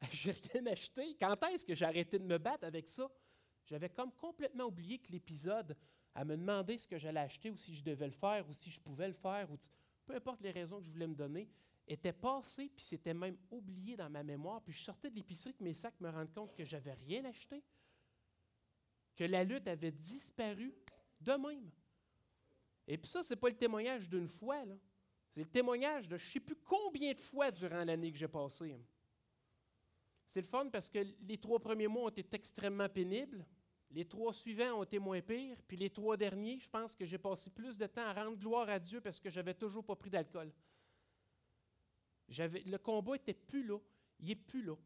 J'ai 0.10 0.32
rien 0.32 0.66
acheté. 0.66 1.16
Quand 1.18 1.36
est-ce 1.48 1.64
que 1.64 1.74
j'ai 1.74 1.84
arrêté 1.84 2.18
de 2.18 2.24
me 2.24 2.38
battre 2.38 2.64
avec 2.64 2.86
ça? 2.86 3.10
J'avais 3.64 3.88
comme 3.88 4.12
complètement 4.12 4.64
oublié 4.64 4.98
que 4.98 5.10
l'épisode 5.10 5.76
à 6.14 6.24
me 6.24 6.36
demander 6.36 6.78
ce 6.78 6.86
que 6.86 6.98
j'allais 6.98 7.20
acheter 7.20 7.50
ou 7.50 7.56
si 7.56 7.74
je 7.74 7.82
devais 7.82 8.06
le 8.06 8.12
faire 8.12 8.48
ou 8.48 8.52
si 8.52 8.70
je 8.70 8.80
pouvais 8.80 9.08
le 9.08 9.14
faire, 9.14 9.50
ou 9.50 9.56
peu 10.06 10.14
importe 10.14 10.40
les 10.40 10.50
raisons 10.50 10.78
que 10.78 10.84
je 10.84 10.90
voulais 10.90 11.06
me 11.06 11.14
donner, 11.14 11.48
était 11.88 12.12
passé 12.12 12.70
puis 12.74 12.84
c'était 12.84 13.14
même 13.14 13.36
oublié 13.50 13.96
dans 13.96 14.08
ma 14.08 14.22
mémoire. 14.22 14.62
Puis 14.62 14.72
je 14.72 14.82
sortais 14.82 15.10
de 15.10 15.16
l'épicerie 15.16 15.50
avec 15.50 15.60
mes 15.60 15.74
sacs 15.74 16.00
me 16.00 16.10
rendre 16.10 16.32
compte 16.32 16.54
que 16.54 16.64
j'avais 16.64 16.94
rien 16.94 17.24
acheté, 17.24 17.62
que 19.16 19.24
la 19.24 19.42
lutte 19.42 19.66
avait 19.66 19.90
disparu 19.90 20.72
de 21.20 21.32
même. 21.32 21.70
Et 22.86 22.98
puis 22.98 23.10
ça, 23.10 23.22
ce 23.22 23.32
n'est 23.34 23.40
pas 23.40 23.48
le 23.48 23.56
témoignage 23.56 24.08
d'une 24.08 24.28
fois, 24.28 24.64
là. 24.64 24.76
C'est 25.36 25.42
le 25.42 25.50
témoignage 25.50 26.08
de 26.08 26.16
je 26.16 26.24
ne 26.24 26.30
sais 26.30 26.40
plus 26.40 26.56
combien 26.56 27.12
de 27.12 27.20
fois 27.20 27.50
durant 27.50 27.84
l'année 27.84 28.10
que 28.10 28.16
j'ai 28.16 28.28
passé. 28.28 28.74
C'est 30.26 30.40
le 30.40 30.46
fun 30.46 30.70
parce 30.70 30.88
que 30.88 30.98
les 31.20 31.36
trois 31.36 31.58
premiers 31.58 31.88
mois 31.88 32.04
ont 32.04 32.08
été 32.08 32.26
extrêmement 32.34 32.88
pénibles. 32.88 33.44
Les 33.90 34.06
trois 34.06 34.32
suivants 34.32 34.78
ont 34.78 34.82
été 34.82 34.98
moins 34.98 35.20
pires. 35.20 35.58
Puis 35.68 35.76
les 35.76 35.90
trois 35.90 36.16
derniers, 36.16 36.58
je 36.58 36.70
pense 36.70 36.96
que 36.96 37.04
j'ai 37.04 37.18
passé 37.18 37.50
plus 37.50 37.76
de 37.76 37.86
temps 37.86 38.06
à 38.06 38.14
rendre 38.14 38.38
gloire 38.38 38.68
à 38.70 38.78
Dieu 38.78 39.02
parce 39.02 39.20
que 39.20 39.28
j'avais 39.28 39.52
toujours 39.52 39.84
pas 39.84 39.94
pris 39.94 40.08
d'alcool. 40.08 40.50
le 42.28 42.76
combat 42.78 43.12
n'était 43.12 43.34
plus 43.34 43.64
là. 43.64 43.78
Il 44.20 44.28
n'est 44.28 44.36
plus 44.36 44.62
là. 44.62 44.76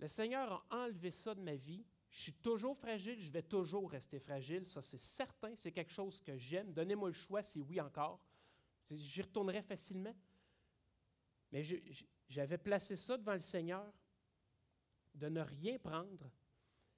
Le 0.00 0.08
Seigneur 0.08 0.66
a 0.70 0.84
enlevé 0.84 1.12
ça 1.12 1.36
de 1.36 1.40
ma 1.40 1.54
vie. 1.54 1.84
Je 2.10 2.22
suis 2.22 2.32
toujours 2.32 2.76
fragile, 2.76 3.20
je 3.20 3.30
vais 3.30 3.42
toujours 3.42 3.90
rester 3.90 4.18
fragile. 4.18 4.66
Ça, 4.66 4.82
c'est 4.82 5.00
certain. 5.00 5.54
C'est 5.54 5.72
quelque 5.72 5.92
chose 5.92 6.20
que 6.20 6.36
j'aime. 6.36 6.72
Donnez-moi 6.72 7.08
le 7.08 7.14
choix 7.14 7.42
si 7.42 7.60
oui 7.60 7.80
encore. 7.80 8.20
J'y 8.90 9.22
retournerai 9.22 9.62
facilement. 9.62 10.14
Mais 11.52 11.62
j'avais 12.28 12.58
placé 12.58 12.96
ça 12.96 13.16
devant 13.16 13.34
le 13.34 13.40
Seigneur, 13.40 13.92
de 15.14 15.28
ne 15.28 15.40
rien 15.40 15.78
prendre. 15.78 16.30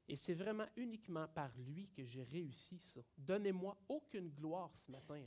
Et 0.08 0.16
c'est 0.16 0.34
vraiment 0.34 0.66
uniquement 0.76 1.28
par 1.28 1.56
lui 1.58 1.88
que 1.88 2.04
j'ai 2.04 2.24
réussi 2.24 2.78
ça. 2.78 3.00
Donnez-moi 3.16 3.76
aucune 3.88 4.28
gloire 4.28 4.74
ce 4.74 4.90
matin. 4.90 5.22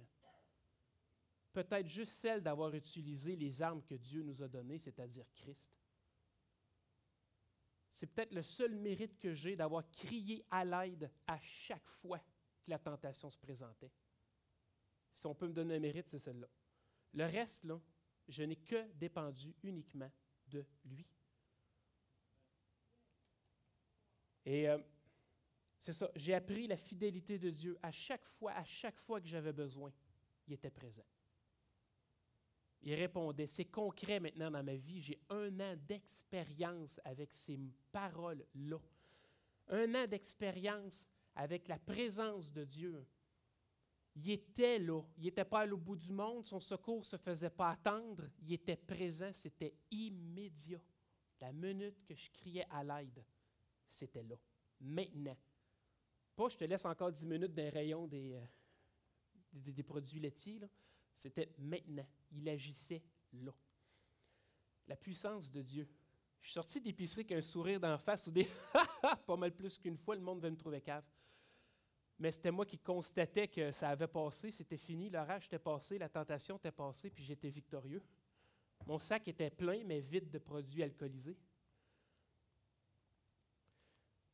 Peut-être 1.54 1.88
juste 1.88 2.14
celle 2.14 2.42
d'avoir 2.42 2.74
utilisé 2.74 3.36
les 3.36 3.62
armes 3.62 3.84
que 3.84 3.96
Dieu 3.96 4.24
nous 4.24 4.42
a 4.42 4.48
données, 4.48 4.80
c'est-à-dire 4.80 5.26
Christ. 5.36 5.72
C'est 7.94 8.08
peut-être 8.08 8.34
le 8.34 8.42
seul 8.42 8.74
mérite 8.74 9.20
que 9.20 9.36
j'ai 9.36 9.56
d'avoir 9.56 9.88
crié 9.92 10.44
à 10.50 10.66
l'aide 10.66 11.12
à 11.28 11.40
chaque 11.40 11.88
fois 11.88 12.18
que 12.18 12.72
la 12.72 12.80
tentation 12.80 13.30
se 13.30 13.38
présentait. 13.38 13.92
Si 15.12 15.28
on 15.28 15.36
peut 15.36 15.48
me 15.48 15.54
donner 15.54 15.76
un 15.76 15.80
mérite, 15.80 16.10
c'est 16.10 16.18
celle-là. 16.18 16.48
Le 17.14 17.26
reste, 17.26 17.68
je 18.28 18.42
n'ai 18.42 18.56
que 18.56 18.92
dépendu 18.94 19.56
uniquement 19.62 20.12
de 20.48 20.66
lui. 20.86 21.06
Et 24.46 24.68
euh, 24.68 24.80
c'est 25.78 25.94
ça, 25.94 26.10
j'ai 26.16 26.34
appris 26.34 26.66
la 26.66 26.78
fidélité 26.78 27.38
de 27.38 27.52
Dieu 27.52 27.78
à 27.84 27.92
chaque 27.92 28.26
fois, 28.26 28.54
à 28.54 28.64
chaque 28.64 28.98
fois 28.98 29.22
que 29.22 29.28
j'avais 29.28 29.54
besoin, 29.54 29.94
il 30.48 30.54
était 30.54 30.72
présent. 30.72 31.06
Il 32.84 32.96
répondait. 32.96 33.48
C'est 33.48 33.66
concret 33.66 34.20
maintenant 34.20 34.52
dans 34.52 34.64
ma 34.64 34.76
vie. 34.76 35.02
J'ai 35.02 35.20
un 35.30 35.60
an 35.60 35.76
d'expérience 35.88 37.00
avec 37.04 37.34
ces 37.34 37.58
paroles-là. 37.92 38.78
Un 39.70 39.96
an 39.96 40.08
d'expérience 40.08 41.10
avec 41.36 41.68
la 41.68 41.80
présence 41.80 42.52
de 42.52 42.66
Dieu. 42.66 43.06
Il 44.16 44.30
était 44.30 44.80
là. 44.80 45.02
Il 45.18 45.24
n'était 45.24 45.46
pas 45.46 45.68
au 45.68 45.78
bout 45.78 45.96
du 45.96 46.12
monde. 46.12 46.46
Son 46.46 46.60
secours 46.60 47.00
ne 47.00 47.04
se 47.04 47.18
faisait 47.18 47.50
pas 47.50 47.72
attendre. 47.72 48.30
Il 48.42 48.54
était 48.54 48.76
présent. 48.76 49.32
C'était 49.32 49.74
immédiat. 49.90 50.82
La 51.40 51.52
minute 51.52 52.04
que 52.06 52.16
je 52.16 52.30
criais 52.32 52.66
à 52.70 52.84
l'aide, 52.84 53.24
c'était 53.88 54.24
là. 54.24 54.36
Maintenant. 54.80 55.36
Pas 56.36 56.50
je 56.50 56.58
te 56.58 56.64
laisse 56.64 56.86
encore 56.86 57.12
dix 57.12 57.26
minutes 57.26 57.54
d'un 57.54 57.70
rayon 57.70 58.08
des, 58.08 58.34
euh, 58.34 58.46
des, 59.52 59.84
produits 59.84 60.20
laitiers. 60.20 60.62
C'était 61.14 61.50
maintenant. 61.58 62.08
Il 62.32 62.48
agissait 62.50 63.04
là. 63.34 63.54
La 64.88 64.96
puissance 64.96 65.52
de 65.52 65.62
Dieu. 65.62 65.88
Je 66.42 66.48
suis 66.48 66.54
sorti 66.54 66.82
d'épicerie 66.82 67.22
avec 67.22 67.32
un 67.32 67.42
sourire 67.42 67.80
d'en 67.80 67.98
face 67.98 68.28
ou 68.28 68.32
des 68.32 68.48
pas 69.26 69.38
mal 69.38 69.54
plus 69.54 69.78
qu'une 69.78 69.98
fois, 69.98 70.16
le 70.16 70.22
monde 70.22 70.42
va 70.42 70.50
me 70.50 70.58
trouver 70.58 70.82
cave 70.82 71.06
mais 72.20 72.32
c'était 72.32 72.52
moi 72.52 72.66
qui 72.66 72.78
constatais 72.78 73.48
que 73.48 73.72
ça 73.72 73.90
avait 73.90 74.08
passé, 74.08 74.52
c'était 74.52 74.78
fini, 74.78 75.10
l'orage 75.10 75.48
était 75.48 75.60
passé, 75.60 75.98
la 75.98 76.10
tentation 76.10 76.58
était 76.58 76.72
passée, 76.72 77.10
puis 77.10 77.24
j'étais 77.24 77.50
victorieux. 77.50 78.02
Mon 78.86 79.00
sac 79.00 79.28
était 79.28 79.50
plein, 79.50 79.84
mais 79.84 80.00
vide 80.00 80.30
de 80.30 80.38
produits 80.38 80.84
alcoolisés. 80.84 81.38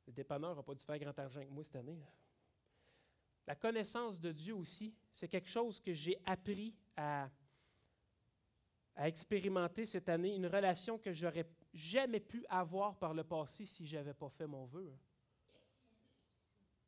Le 0.08 0.14
dépanneur 0.14 0.56
n'a 0.56 0.64
pas 0.64 0.74
dû 0.74 0.84
faire 0.84 1.00
grand 1.00 1.18
argent 1.18 1.40
avec 1.40 1.52
moi 1.52 1.64
cette 1.64 1.78
année. 1.78 2.00
La 3.50 3.56
connaissance 3.56 4.20
de 4.20 4.32
Dieu 4.32 4.54
aussi, 4.54 4.94
c'est 5.12 5.28
quelque 5.28 5.50
chose 5.50 5.80
que 5.80 5.92
j'ai 5.92 6.22
appris 6.24 6.76
à, 6.96 7.28
expérimenter 8.98 9.88
cette 9.88 10.08
année, 10.08 10.36
une 10.36 10.46
relation 10.46 11.00
que 11.00 11.12
j'aurais 11.12 11.50
jamais 11.74 12.20
pu 12.20 12.46
avoir 12.48 13.00
par 13.00 13.16
le 13.16 13.24
passé 13.24 13.66
si 13.66 13.88
je 13.88 13.98
n'avais 13.98 14.14
pas 14.14 14.30
fait 14.30 14.46
mon 14.46 14.66
vœu. 14.66 14.94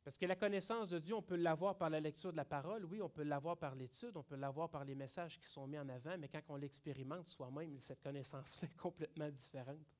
Parce 0.04 0.16
que 0.16 0.24
la 0.24 0.36
connaissance 0.36 0.90
de 0.90 1.00
Dieu, 1.00 1.16
on 1.16 1.22
peut 1.22 1.34
l'avoir 1.34 1.76
par 1.76 1.90
la 1.90 1.98
lecture 1.98 2.30
de 2.30 2.36
la 2.36 2.44
parole, 2.44 2.84
oui, 2.84 3.02
on 3.02 3.08
peut 3.08 3.24
l'avoir 3.24 3.56
par 3.56 3.74
l'étude, 3.74 4.16
on 4.16 4.22
peut 4.22 4.36
l'avoir 4.36 4.70
par 4.70 4.84
les 4.84 4.94
messages 4.94 5.40
qui 5.40 5.48
sont 5.48 5.66
mis 5.66 5.80
en 5.80 5.88
avant, 5.88 6.16
mais 6.16 6.28
quand 6.28 6.42
on 6.48 6.54
l'expérimente 6.54 7.28
soi-même, 7.28 7.80
cette 7.80 8.00
connaissance-là 8.00 8.68
est 8.70 8.76
complètement 8.76 9.30
différente. 9.30 9.98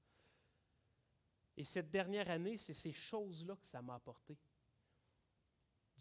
Et 1.56 1.64
cette 1.64 1.90
dernière 1.90 2.30
année, 2.30 2.56
c'est 2.56 2.72
ces 2.72 2.92
choses-là 2.92 3.56
que 3.56 3.66
ça 3.66 3.82
m'a 3.82 3.96
apporté. 3.96 4.38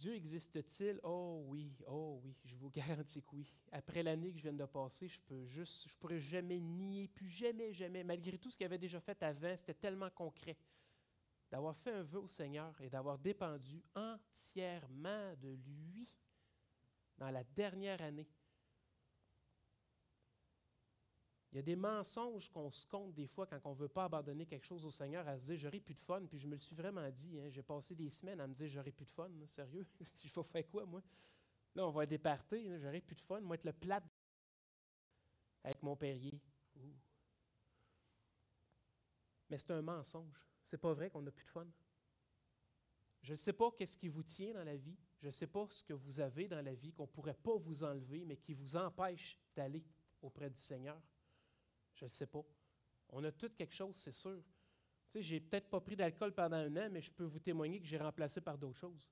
Dieu 0.01 0.15
existe-t-il? 0.15 0.99
Oh 1.03 1.43
oui, 1.45 1.71
oh 1.85 2.19
oui, 2.23 2.35
je 2.43 2.55
vous 2.55 2.71
garantis 2.71 3.21
que 3.21 3.35
oui. 3.35 3.53
Après 3.71 4.01
l'année 4.01 4.31
que 4.31 4.37
je 4.39 4.41
viens 4.41 4.53
de 4.53 4.65
passer, 4.65 5.07
je 5.07 5.19
peux 5.19 5.45
juste, 5.45 5.87
je 5.87 5.95
pourrais 5.95 6.19
jamais 6.19 6.59
nier, 6.59 7.07
plus 7.07 7.27
jamais, 7.27 7.71
jamais, 7.71 8.03
malgré 8.03 8.39
tout 8.39 8.49
ce 8.49 8.57
qu'il 8.57 8.65
avait 8.65 8.79
déjà 8.79 8.99
fait 8.99 9.21
avant, 9.21 9.55
c'était 9.55 9.75
tellement 9.75 10.09
concret 10.09 10.57
d'avoir 11.51 11.77
fait 11.77 11.91
un 11.91 12.01
vœu 12.01 12.19
au 12.19 12.27
Seigneur 12.27 12.73
et 12.81 12.89
d'avoir 12.89 13.19
dépendu 13.19 13.83
entièrement 13.93 15.35
de 15.39 15.49
lui 15.49 16.11
dans 17.19 17.29
la 17.29 17.43
dernière 17.43 18.01
année. 18.01 18.27
Il 21.51 21.57
y 21.57 21.59
a 21.59 21.63
des 21.63 21.75
mensonges 21.75 22.49
qu'on 22.49 22.71
se 22.71 22.85
compte 22.85 23.13
des 23.13 23.27
fois 23.27 23.45
quand 23.45 23.59
on 23.65 23.71
ne 23.71 23.75
veut 23.75 23.89
pas 23.89 24.05
abandonner 24.05 24.45
quelque 24.45 24.65
chose 24.65 24.85
au 24.85 24.91
Seigneur 24.91 25.27
à 25.27 25.37
se 25.37 25.45
dire 25.47 25.57
j'aurai 25.57 25.81
plus 25.81 25.93
de 25.93 25.99
fun. 25.99 26.21
Puis 26.25 26.39
je 26.39 26.47
me 26.47 26.53
le 26.53 26.59
suis 26.59 26.75
vraiment 26.75 27.09
dit. 27.09 27.39
Hein, 27.39 27.49
j'ai 27.49 27.61
passé 27.61 27.93
des 27.93 28.09
semaines 28.09 28.39
à 28.39 28.47
me 28.47 28.53
dire 28.53 28.69
j'aurai 28.69 28.91
plus 28.91 29.05
de 29.05 29.11
fun. 29.11 29.29
Sérieux? 29.47 29.85
Il 30.23 30.29
faut 30.29 30.43
faire 30.43 30.67
quoi, 30.69 30.85
moi? 30.85 31.01
Là, 31.75 31.85
on 31.87 31.91
va 31.91 32.05
être 32.05 32.11
éparté. 32.13 32.79
J'aurai 32.79 33.01
plus 33.01 33.15
de 33.15 33.21
fun. 33.21 33.41
Moi, 33.41 33.55
être 33.55 33.65
le 33.65 33.73
plat 33.73 34.01
avec 35.63 35.83
mon 35.83 35.95
Perrier. 35.95 36.39
Mais 39.49 39.57
c'est 39.57 39.71
un 39.71 39.81
mensonge. 39.81 40.47
C'est 40.63 40.77
pas 40.77 40.93
vrai 40.93 41.09
qu'on 41.09 41.21
n'a 41.21 41.31
plus 41.31 41.45
de 41.45 41.49
fun. 41.49 41.67
Je 43.21 43.33
ne 43.33 43.37
sais 43.37 43.53
pas 43.53 43.69
qu'est-ce 43.71 43.97
qui 43.97 44.07
vous 44.07 44.23
tient 44.23 44.53
dans 44.53 44.63
la 44.63 44.77
vie. 44.77 44.97
Je 45.19 45.27
ne 45.27 45.31
sais 45.31 45.47
pas 45.47 45.67
ce 45.69 45.83
que 45.83 45.93
vous 45.93 46.21
avez 46.21 46.47
dans 46.47 46.63
la 46.63 46.73
vie 46.73 46.93
qu'on 46.93 47.03
ne 47.03 47.07
pourrait 47.09 47.35
pas 47.35 47.57
vous 47.57 47.83
enlever, 47.83 48.23
mais 48.23 48.37
qui 48.37 48.53
vous 48.53 48.77
empêche 48.77 49.37
d'aller 49.53 49.83
auprès 50.21 50.49
du 50.49 50.57
Seigneur. 50.57 50.99
Je 51.93 52.05
ne 52.05 52.09
sais 52.09 52.27
pas. 52.27 52.43
On 53.09 53.23
a 53.23 53.31
tout 53.31 53.49
quelque 53.49 53.73
chose, 53.73 53.95
c'est 53.95 54.13
sûr. 54.13 54.41
Tu 55.09 55.17
sais, 55.17 55.21
j'ai 55.21 55.39
peut-être 55.39 55.69
pas 55.69 55.81
pris 55.81 55.95
d'alcool 55.95 56.33
pendant 56.33 56.57
un 56.57 56.75
an, 56.77 56.89
mais 56.91 57.01
je 57.01 57.11
peux 57.11 57.25
vous 57.25 57.39
témoigner 57.39 57.81
que 57.81 57.87
j'ai 57.87 57.97
remplacé 57.97 58.39
par 58.39 58.57
d'autres 58.57 58.79
choses. 58.79 59.11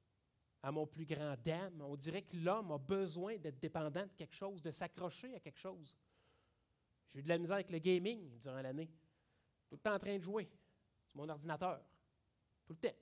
À 0.62 0.72
mon 0.72 0.88
plus 0.88 1.06
grand 1.06 1.36
dame, 1.44 1.82
on 1.82 1.96
dirait 1.96 2.22
que 2.22 2.38
l'homme 2.38 2.72
a 2.72 2.78
besoin 2.78 3.38
d'être 3.38 3.60
dépendant 3.60 4.06
de 4.06 4.14
quelque 4.14 4.36
chose, 4.36 4.62
de 4.62 4.72
s'accrocher 4.72 5.36
à 5.36 5.40
quelque 5.40 5.60
chose. 5.60 5.96
J'ai 7.08 7.20
eu 7.20 7.24
de 7.24 7.30
la 7.30 7.38
misère 7.38 7.56
avec 7.56 7.72
le 7.72 7.80
gaming 7.80 8.38
durant 8.40 8.62
l'année. 8.62 8.90
Tout 9.68 9.76
le 9.76 9.80
temps 9.80 9.94
en 9.94 10.00
train 10.00 10.18
de 10.18 10.24
jouer 10.24 10.50
mon 11.14 11.28
ordinateur, 11.28 11.82
tout 12.66 12.74
le 12.74 12.80
temps. 12.80 12.96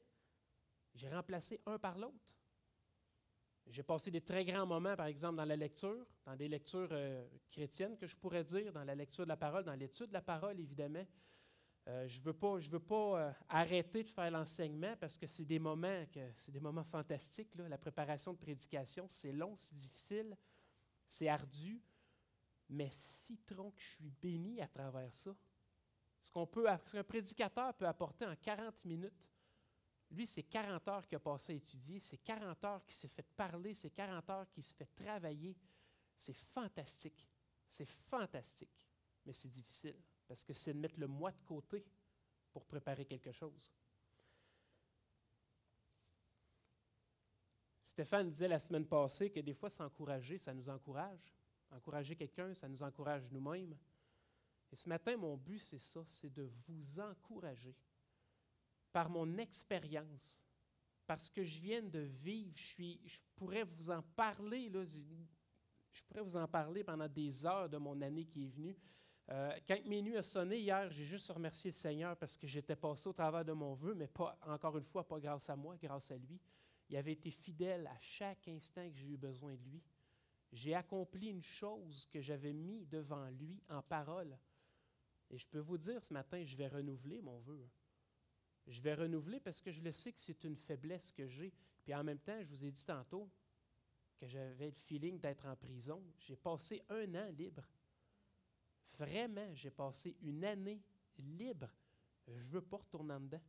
J'ai 0.96 1.10
remplacé 1.10 1.62
un 1.66 1.78
par 1.78 1.98
l'autre. 1.98 2.16
J'ai 3.70 3.84
passé 3.84 4.10
des 4.10 4.22
très 4.22 4.46
grands 4.46 4.66
moments, 4.66 4.96
par 4.96 5.08
exemple, 5.08 5.36
dans 5.36 5.46
la 5.46 5.56
lecture, 5.56 6.06
dans 6.26 6.36
des 6.36 6.48
lectures 6.48 6.88
euh, 6.92 7.28
chrétiennes 7.50 7.98
que 7.98 8.08
je 8.08 8.16
pourrais 8.16 8.44
dire, 8.44 8.72
dans 8.72 8.84
la 8.84 8.96
lecture 8.96 9.26
de 9.26 9.30
la 9.30 9.38
parole, 9.38 9.64
dans 9.64 9.74
l'étude 9.74 10.08
de 10.08 10.14
la 10.14 10.22
parole, 10.22 10.60
évidemment. 10.60 11.06
Euh, 11.88 12.08
je 12.08 12.20
ne 12.20 12.26
veux 12.26 12.34
pas, 12.34 12.60
je 12.60 12.70
veux 12.70 12.82
pas 12.82 13.20
euh, 13.20 13.32
arrêter 13.48 14.04
de 14.04 14.10
faire 14.10 14.30
l'enseignement 14.30 14.96
parce 15.00 15.18
que 15.18 15.26
c'est 15.26 15.46
des 15.46 15.60
moments 15.60 16.06
que 16.12 16.20
c'est 16.36 16.52
des 16.52 16.60
moments 16.60 16.84
fantastiques. 16.84 17.50
La 17.56 17.78
préparation 17.78 18.34
de 18.34 18.38
prédication, 18.38 19.06
c'est 19.08 19.32
long, 19.32 19.56
c'est 19.56 19.76
difficile, 19.76 20.38
c'est 21.08 21.30
ardu, 21.30 21.82
mais 22.70 22.90
citron 22.92 23.72
que 23.72 23.82
je 23.82 23.90
suis 23.92 24.12
béni 24.22 24.62
à 24.62 24.68
travers 24.68 25.14
ça. 25.14 25.34
Ce 26.22 26.30
qu'on 26.30 26.46
peut, 26.46 26.68
qu'un 26.92 27.04
prédicateur 27.04 27.74
peut 27.74 27.88
apporter 27.88 28.26
en 28.26 28.36
40 28.36 28.84
minutes, 28.84 29.14
lui, 30.12 30.26
c'est 30.26 30.44
40 30.44 30.88
heures 30.88 31.08
qu'il 31.08 31.18
a 31.18 31.20
passé 31.20 31.54
à 31.54 31.56
étudier, 31.56 32.00
c'est 32.00 32.18
40 32.18 32.64
heures 32.64 32.86
qu'il 32.86 32.96
s'est 32.96 33.08
fait 33.08 33.26
parler, 33.36 33.74
c'est 33.74 33.90
40 33.90 34.30
heures 34.30 34.50
qu'il 34.50 34.64
s'est 34.64 34.76
fait 34.76 34.90
travailler. 34.96 35.56
C'est 36.18 36.34
fantastique. 36.34 37.28
C'est 37.68 37.86
fantastique. 37.86 38.88
Mais 39.26 39.34
c'est 39.34 39.50
difficile 39.50 40.02
parce 40.28 40.46
que 40.46 40.54
c'est 40.54 40.74
de 40.74 40.80
mettre 40.80 41.00
le 41.00 41.08
moi 41.08 41.32
de 41.32 41.42
côté 41.44 41.86
pour 42.52 42.66
préparer 42.66 43.06
quelque 43.06 43.32
chose. 43.32 43.72
Stéphane 47.84 48.30
disait 48.30 48.48
la 48.48 48.60
semaine 48.60 48.86
passée 48.86 49.30
que 49.30 49.40
des 49.40 49.54
fois, 49.54 49.70
s'encourager, 49.70 50.38
ça 50.38 50.54
nous 50.54 50.70
encourage. 50.70 51.34
Encourager 51.72 52.16
quelqu'un, 52.16 52.54
ça 52.54 52.70
nous 52.70 52.82
encourage 52.82 53.30
nous-mêmes. 53.32 53.76
Et 54.72 54.76
ce 54.76 54.88
matin, 54.88 55.18
mon 55.18 55.36
but, 55.36 55.60
c'est 55.60 55.80
ça, 55.80 56.04
c'est 56.06 56.32
de 56.32 56.50
vous 56.68 57.00
encourager 57.00 57.76
par 58.98 59.12
mon 59.12 59.38
expérience, 59.38 60.42
parce 61.06 61.30
que 61.30 61.44
je 61.44 61.62
viens 61.62 61.84
de 61.84 62.00
vivre, 62.00 62.52
je, 62.56 62.64
suis, 62.64 63.00
je 63.06 63.20
pourrais 63.36 63.64
vous 63.64 63.92
en 63.92 64.02
parler, 64.02 64.70
là, 64.70 64.84
je 64.86 66.04
pourrais 66.08 66.24
vous 66.24 66.36
en 66.36 66.48
parler 66.48 66.84
pendant 66.84 67.08
des 67.08 67.46
heures 67.46 67.70
de 67.70 67.78
mon 67.78 68.02
année 68.02 68.26
qui 68.26 68.46
est 68.46 68.48
venue. 68.48 68.76
Euh, 69.30 69.56
quand 69.68 69.86
minuit 69.86 70.18
a 70.18 70.24
sonné 70.24 70.58
hier, 70.62 70.90
j'ai 70.90 71.06
juste 71.06 71.30
remercié 71.30 71.70
le 71.70 71.76
Seigneur 71.76 72.18
parce 72.18 72.36
que 72.36 72.48
j'étais 72.48 72.76
passé 72.76 73.08
au 73.08 73.14
travers 73.14 73.46
de 73.46 73.52
mon 73.52 73.76
vœu, 73.76 73.94
mais 73.94 74.08
pas 74.08 74.36
encore 74.48 74.76
une 74.80 74.86
fois, 74.86 75.08
pas 75.08 75.20
grâce 75.20 75.48
à 75.48 75.56
moi, 75.56 75.78
grâce 75.78 76.10
à 76.10 76.18
lui. 76.18 76.42
Il 76.90 76.98
avait 76.98 77.14
été 77.14 77.30
fidèle 77.30 77.86
à 77.86 78.00
chaque 78.00 78.48
instant 78.48 78.90
que 78.90 78.96
j'ai 78.96 79.10
eu 79.10 79.18
besoin 79.18 79.54
de 79.54 79.64
lui. 79.64 79.84
J'ai 80.52 80.74
accompli 80.74 81.28
une 81.28 81.44
chose 81.44 82.08
que 82.08 82.20
j'avais 82.20 82.54
mis 82.54 82.88
devant 82.88 83.30
lui 83.30 83.62
en 83.70 83.84
parole. 83.84 84.36
Et 85.30 85.38
je 85.38 85.48
peux 85.48 85.60
vous 85.60 85.78
dire 85.78 86.04
ce 86.04 86.16
matin, 86.16 86.44
je 86.44 86.58
vais 86.58 86.68
renouveler 86.68 87.22
mon 87.22 87.38
vœu. 87.42 87.70
Je 88.68 88.82
vais 88.82 88.94
renouveler 88.94 89.40
parce 89.40 89.62
que 89.62 89.72
je 89.72 89.82
le 89.82 89.94
sais 89.94 90.12
que 90.12 90.20
c'est 90.20 90.44
une 90.44 90.58
faiblesse 90.58 91.12
que 91.14 91.26
j'ai. 91.26 91.54
Puis 91.84 91.96
en 91.96 92.04
même 92.04 92.20
temps, 92.20 92.38
je 92.42 92.48
vous 92.50 92.66
ai 92.66 92.72
dit 92.72 92.86
tantôt 92.86 93.30
que 94.18 94.28
j'avais 94.28 94.68
le 94.68 94.76
feeling 94.76 95.20
d'être 95.20 95.46
en 95.46 95.56
prison. 95.56 96.04
J'ai 96.20 96.36
passé 96.36 96.84
un 96.90 97.16
an 97.16 97.30
libre. 97.30 97.64
Vraiment, 98.98 99.54
j'ai 99.54 99.72
passé 99.72 100.18
une 100.22 100.44
année 100.44 100.84
libre. 101.18 101.70
Je 102.28 102.34
ne 102.34 102.50
veux 102.50 102.62
pas 102.62 102.78
retourner 102.78 103.14
en 103.14 103.22
dedans. 103.22 103.42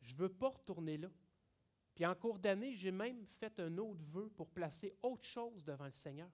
Je 0.00 0.14
ne 0.14 0.18
veux 0.18 0.32
pas 0.32 0.48
retourner 0.48 0.96
là. 0.96 1.10
Puis 1.94 2.06
en 2.06 2.14
cours 2.14 2.38
d'année, 2.38 2.74
j'ai 2.74 2.90
même 2.90 3.26
fait 3.26 3.58
un 3.60 3.76
autre 3.78 4.04
vœu 4.04 4.30
pour 4.30 4.48
placer 4.48 4.94
autre 5.02 5.24
chose 5.24 5.64
devant 5.64 5.86
le 5.86 5.92
Seigneur. 5.92 6.30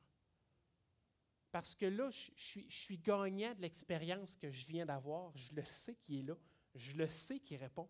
Parce 1.50 1.74
que 1.74 1.86
là, 1.86 2.10
je, 2.10 2.30
suis, 2.36 2.70
je 2.70 2.76
suis 2.76 2.98
gagnant 2.98 3.54
de 3.54 3.60
l'expérience 3.60 4.36
que 4.36 4.50
je 4.50 4.66
viens 4.66 4.86
d'avoir. 4.86 5.36
Je 5.36 5.52
le 5.54 5.64
sais 5.64 5.96
qui 5.96 6.20
est 6.20 6.22
là. 6.22 6.36
Je 6.74 6.92
le 6.96 7.08
sais 7.08 7.40
qu'il 7.40 7.58
répond. 7.58 7.88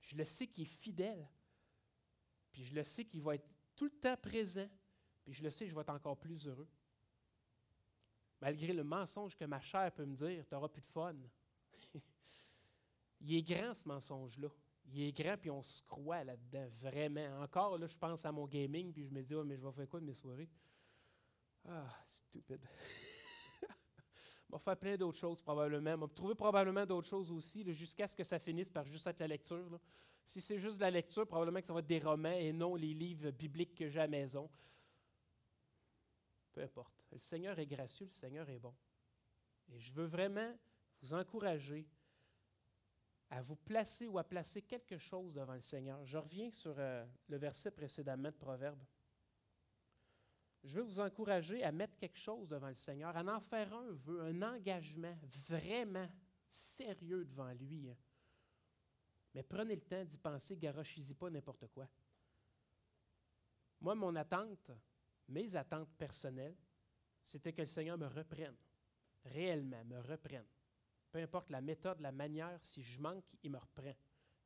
Je 0.00 0.16
le 0.16 0.24
sais 0.24 0.46
qu'il 0.46 0.64
est 0.64 0.66
fidèle. 0.66 1.28
Puis 2.52 2.64
je 2.64 2.74
le 2.74 2.84
sais 2.84 3.04
qu'il 3.04 3.22
va 3.22 3.34
être 3.34 3.48
tout 3.74 3.86
le 3.86 3.98
temps 3.98 4.16
présent. 4.16 4.68
Puis 5.24 5.34
je 5.34 5.42
le 5.42 5.50
sais 5.50 5.68
je 5.68 5.74
vais 5.74 5.80
être 5.80 5.90
encore 5.90 6.18
plus 6.18 6.46
heureux. 6.46 6.68
Malgré 8.40 8.72
le 8.72 8.84
mensonge 8.84 9.36
que 9.36 9.44
ma 9.44 9.60
chair 9.60 9.90
peut 9.92 10.04
me 10.04 10.14
dire, 10.14 10.46
tu 10.46 10.54
n'auras 10.54 10.68
plus 10.68 10.82
de 10.82 10.88
fun. 10.88 11.16
Il 13.20 13.34
est 13.34 13.42
grand 13.42 13.74
ce 13.74 13.88
mensonge-là. 13.88 14.48
Il 14.88 15.02
est 15.02 15.12
grand, 15.12 15.36
puis 15.36 15.50
on 15.50 15.62
se 15.62 15.82
croit 15.82 16.22
là-dedans, 16.22 16.68
vraiment. 16.78 17.42
Encore, 17.42 17.76
là, 17.76 17.88
je 17.88 17.98
pense 17.98 18.24
à 18.24 18.30
mon 18.30 18.46
gaming, 18.46 18.92
puis 18.92 19.04
je 19.04 19.10
me 19.10 19.22
dis, 19.22 19.34
oh, 19.34 19.42
mais 19.42 19.56
je 19.56 19.66
vais 19.66 19.72
faire 19.72 19.88
quoi 19.88 20.00
de 20.00 20.04
mes 20.04 20.14
soirées? 20.14 20.48
Ah, 21.64 21.92
stupide. 22.06 22.60
Va 24.48 24.58
faire 24.58 24.76
plein 24.76 24.96
d'autres 24.96 25.18
choses 25.18 25.42
probablement. 25.42 25.94
On 25.94 26.06
va 26.06 26.08
trouver 26.08 26.34
probablement 26.34 26.86
d'autres 26.86 27.08
choses 27.08 27.30
aussi, 27.30 27.64
jusqu'à 27.72 28.06
ce 28.06 28.14
que 28.14 28.24
ça 28.24 28.38
finisse 28.38 28.70
par 28.70 28.84
juste 28.84 29.06
être 29.06 29.20
la 29.20 29.28
lecture. 29.28 29.80
Si 30.24 30.40
c'est 30.40 30.58
juste 30.58 30.76
de 30.76 30.80
la 30.82 30.90
lecture, 30.90 31.26
probablement 31.26 31.60
que 31.60 31.66
ça 31.66 31.72
va 31.72 31.80
être 31.80 31.86
des 31.86 31.98
romans 31.98 32.30
et 32.30 32.52
non 32.52 32.74
les 32.74 32.94
livres 32.94 33.30
bibliques 33.30 33.74
que 33.74 33.88
j'ai 33.88 34.00
à 34.00 34.04
la 34.04 34.08
maison. 34.08 34.48
Peu 36.52 36.62
importe. 36.62 37.04
Le 37.12 37.18
Seigneur 37.18 37.58
est 37.58 37.66
gracieux, 37.66 38.06
le 38.06 38.12
Seigneur 38.12 38.48
est 38.48 38.58
bon. 38.58 38.74
Et 39.72 39.78
je 39.78 39.92
veux 39.92 40.06
vraiment 40.06 40.52
vous 41.02 41.14
encourager 41.14 41.86
à 43.30 43.42
vous 43.42 43.56
placer 43.56 44.06
ou 44.06 44.18
à 44.18 44.24
placer 44.24 44.62
quelque 44.62 44.98
chose 44.98 45.32
devant 45.32 45.54
le 45.54 45.60
Seigneur. 45.60 46.04
Je 46.04 46.18
reviens 46.18 46.50
sur 46.50 46.74
euh, 46.78 47.04
le 47.28 47.36
verset 47.36 47.70
précédemment 47.70 48.30
de 48.30 48.36
Proverbe. 48.36 48.78
Je 50.66 50.74
veux 50.74 50.82
vous 50.82 51.00
encourager 51.00 51.62
à 51.62 51.72
mettre 51.72 51.96
quelque 51.96 52.18
chose 52.18 52.48
devant 52.48 52.68
le 52.68 52.74
Seigneur, 52.74 53.16
à 53.16 53.22
en 53.22 53.40
faire 53.40 53.72
un 53.72 53.92
vœu, 53.92 54.20
un 54.22 54.42
engagement 54.42 55.16
vraiment 55.48 56.08
sérieux 56.46 57.24
devant 57.24 57.52
lui. 57.52 57.88
Hein. 57.88 57.96
Mais 59.34 59.42
prenez 59.42 59.76
le 59.76 59.82
temps 59.82 60.04
d'y 60.04 60.18
penser, 60.18 60.56
garochisez 60.56 61.14
pas 61.14 61.30
n'importe 61.30 61.68
quoi. 61.68 61.88
Moi, 63.80 63.94
mon 63.94 64.14
attente, 64.16 64.70
mes 65.28 65.54
attentes 65.54 65.94
personnelles, 65.96 66.56
c'était 67.22 67.52
que 67.52 67.62
le 67.62 67.68
Seigneur 67.68 67.96
me 67.96 68.06
reprenne, 68.06 68.56
réellement 69.24 69.84
me 69.84 70.00
reprenne 70.00 70.46
peu 71.16 71.22
importe 71.22 71.48
la 71.48 71.62
méthode, 71.62 71.98
la 72.00 72.12
manière, 72.12 72.58
si 72.60 72.82
je 72.82 73.00
manque, 73.00 73.24
il 73.42 73.50
me 73.50 73.56
reprend. 73.56 73.94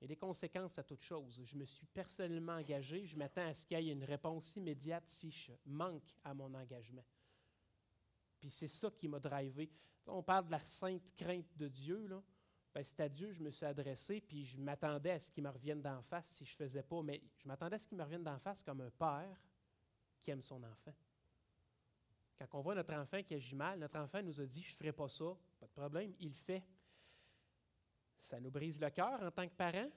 Il 0.01 0.05
y 0.05 0.07
a 0.07 0.09
des 0.09 0.17
conséquences 0.17 0.79
à 0.79 0.83
toute 0.83 1.03
chose. 1.03 1.41
Je 1.45 1.57
me 1.57 1.67
suis 1.67 1.87
personnellement 1.87 2.55
engagé, 2.55 3.05
je 3.05 3.17
m'attends 3.17 3.47
à 3.47 3.53
ce 3.53 3.67
qu'il 3.67 3.81
y 3.81 3.91
ait 3.91 3.93
une 3.93 4.05
réponse 4.05 4.57
immédiate 4.57 5.05
si 5.07 5.31
je 5.31 5.53
manque 5.67 6.17
à 6.25 6.33
mon 6.33 6.55
engagement. 6.55 7.05
Puis 8.39 8.49
c'est 8.49 8.69
ça 8.69 8.91
qui 8.91 9.09
m'a 9.09 9.21
drivé. 9.21 9.71
on 10.07 10.23
parle 10.23 10.47
de 10.47 10.53
la 10.53 10.61
sainte 10.61 11.15
crainte 11.15 11.55
de 11.57 11.69
Dieu, 11.69 12.07
là. 12.07 12.23
Ben, 12.73 12.85
c'est 12.85 13.01
à 13.01 13.09
Dieu 13.09 13.29
que 13.29 13.35
je 13.35 13.43
me 13.43 13.51
suis 13.51 13.67
adressé, 13.67 14.21
puis 14.21 14.45
je 14.45 14.57
m'attendais 14.57 15.11
à 15.11 15.19
ce 15.19 15.31
qu'il 15.31 15.43
me 15.43 15.51
revienne 15.51 15.83
d'en 15.83 16.01
face 16.03 16.31
si 16.31 16.45
je 16.45 16.53
ne 16.53 16.57
faisais 16.57 16.83
pas. 16.85 17.03
Mais 17.03 17.21
je 17.37 17.49
m'attendais 17.49 17.77
à 17.77 17.79
ce 17.79 17.87
qu'il 17.87 17.99
me 17.99 18.05
revienne 18.05 18.23
d'en 18.23 18.39
face 18.39 18.63
comme 18.63 18.81
un 18.81 18.91
père 18.91 19.43
qui 20.23 20.31
aime 20.31 20.41
son 20.41 20.63
enfant. 20.63 20.95
Quand 22.39 22.59
on 22.59 22.61
voit 22.63 22.75
notre 22.75 22.95
enfant 22.95 23.23
qui 23.23 23.35
agit 23.35 23.57
mal, 23.57 23.79
notre 23.79 23.99
enfant 23.99 24.23
nous 24.23 24.41
a 24.41 24.47
dit 24.47 24.63
Je 24.63 24.73
ne 24.73 24.77
ferai 24.77 24.93
pas 24.93 25.09
ça, 25.09 25.37
pas 25.59 25.67
de 25.67 25.73
problème, 25.73 26.15
il 26.21 26.33
fait. 26.33 26.63
Ça 28.21 28.39
nous 28.39 28.51
brise 28.51 28.81
le 28.81 28.91
cœur 28.91 29.23
en 29.23 29.31
tant 29.31 29.49
que 29.49 29.55
parents, 29.55 29.91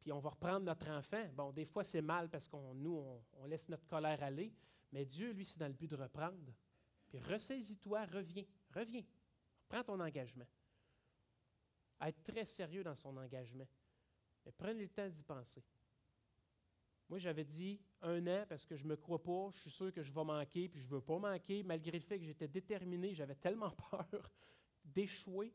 puis 0.00 0.12
on 0.12 0.18
va 0.18 0.30
reprendre 0.30 0.66
notre 0.66 0.88
enfant. 0.90 1.24
Bon, 1.34 1.52
des 1.52 1.64
fois 1.64 1.84
c'est 1.84 2.02
mal 2.02 2.28
parce 2.28 2.48
qu'on 2.48 2.74
nous, 2.74 3.22
on, 3.34 3.46
laisse 3.46 3.68
notre 3.68 3.86
colère 3.86 4.22
aller, 4.22 4.52
mais 4.92 5.04
Dieu, 5.04 5.32
lui, 5.32 5.44
c'est 5.44 5.60
dans 5.60 5.68
le 5.68 5.72
but 5.72 5.88
de 5.88 5.96
reprendre. 5.96 6.52
Puis 7.06 7.18
ressaisis-toi, 7.20 8.04
reviens, 8.06 8.44
reviens, 8.74 9.04
prends 9.68 9.84
ton 9.84 10.00
engagement. 10.00 10.46
Être 12.00 12.22
très 12.22 12.44
sérieux 12.44 12.82
dans 12.82 12.96
son 12.96 13.16
engagement. 13.16 13.66
Mais 14.44 14.52
prenez 14.52 14.82
le 14.82 14.90
temps 14.90 15.08
d'y 15.08 15.22
penser. 15.22 15.64
Moi, 17.08 17.20
j'avais 17.20 17.44
dit 17.44 17.80
un 18.02 18.26
an 18.26 18.44
parce 18.48 18.66
que 18.66 18.74
je 18.74 18.84
ne 18.84 18.90
me 18.90 18.96
crois 18.96 19.22
pas, 19.22 19.50
je 19.52 19.60
suis 19.60 19.70
sûr 19.70 19.92
que 19.92 20.02
je 20.02 20.12
vais 20.12 20.24
manquer, 20.24 20.68
puis 20.68 20.80
je 20.80 20.86
ne 20.86 20.94
veux 20.94 21.00
pas 21.00 21.18
manquer, 21.18 21.62
malgré 21.62 21.98
le 21.98 22.04
fait 22.04 22.18
que 22.18 22.24
j'étais 22.24 22.48
déterminé, 22.48 23.14
j'avais 23.14 23.36
tellement 23.36 23.70
peur 23.90 24.32
d'échouer, 24.84 25.54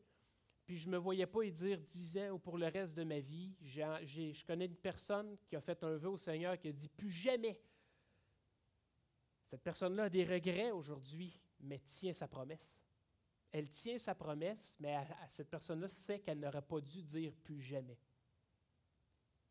puis 0.64 0.78
je 0.78 0.86
ne 0.86 0.92
me 0.92 0.98
voyais 0.98 1.26
pas 1.26 1.42
y 1.44 1.52
dire 1.52 1.78
dix 1.80 2.16
ans 2.18 2.30
ou 2.30 2.38
pour 2.38 2.56
le 2.56 2.66
reste 2.66 2.96
de 2.96 3.04
ma 3.04 3.20
vie. 3.20 3.54
je 3.62 4.44
connais 4.44 4.66
une 4.66 4.76
personne 4.76 5.36
qui 5.48 5.56
a 5.56 5.60
fait 5.60 5.82
un 5.82 5.96
vœu 5.96 6.10
au 6.10 6.18
Seigneur 6.18 6.58
qui 6.58 6.68
a 6.68 6.72
dit 6.72 6.88
plus 6.88 7.10
jamais. 7.10 7.60
Cette 9.50 9.62
personne-là 9.62 10.04
a 10.04 10.08
des 10.08 10.24
regrets 10.24 10.70
aujourd'hui, 10.70 11.40
mais 11.60 11.78
tient 11.80 12.12
sa 12.12 12.28
promesse. 12.28 12.80
Elle 13.50 13.68
tient 13.68 13.98
sa 13.98 14.14
promesse, 14.14 14.76
mais 14.80 14.96
cette 15.28 15.50
personne-là 15.50 15.88
sait 15.88 16.20
qu'elle 16.20 16.40
n'aurait 16.40 16.62
pas 16.62 16.80
dû 16.80 17.02
dire 17.02 17.34
plus 17.44 17.60
jamais. 17.60 17.98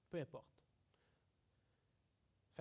Peu 0.09 0.19
importe 0.19 0.60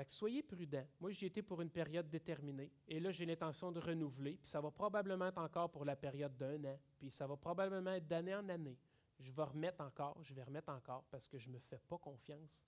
soyez 0.08 0.42
prudents. 0.42 0.86
Moi, 1.00 1.10
j'y 1.10 1.26
étais 1.26 1.42
pour 1.42 1.60
une 1.60 1.70
période 1.70 2.08
déterminée. 2.08 2.72
Et 2.88 3.00
là, 3.00 3.10
j'ai 3.10 3.26
l'intention 3.26 3.72
de 3.72 3.80
renouveler. 3.80 4.38
Puis 4.38 4.48
ça 4.48 4.60
va 4.60 4.70
probablement 4.70 5.26
être 5.26 5.38
encore 5.38 5.70
pour 5.70 5.84
la 5.84 5.96
période 5.96 6.36
d'un 6.36 6.64
an. 6.64 6.78
Puis 6.98 7.10
ça 7.10 7.26
va 7.26 7.36
probablement 7.36 7.92
être 7.92 8.06
d'année 8.06 8.34
en 8.34 8.48
année. 8.48 8.78
Je 9.18 9.32
vais 9.32 9.42
remettre 9.42 9.82
encore, 9.82 10.16
je 10.22 10.32
vais 10.32 10.42
remettre 10.42 10.70
encore 10.70 11.04
parce 11.10 11.28
que 11.28 11.38
je 11.38 11.48
ne 11.48 11.54
me 11.54 11.58
fais 11.58 11.78
pas 11.78 11.98
confiance. 11.98 12.64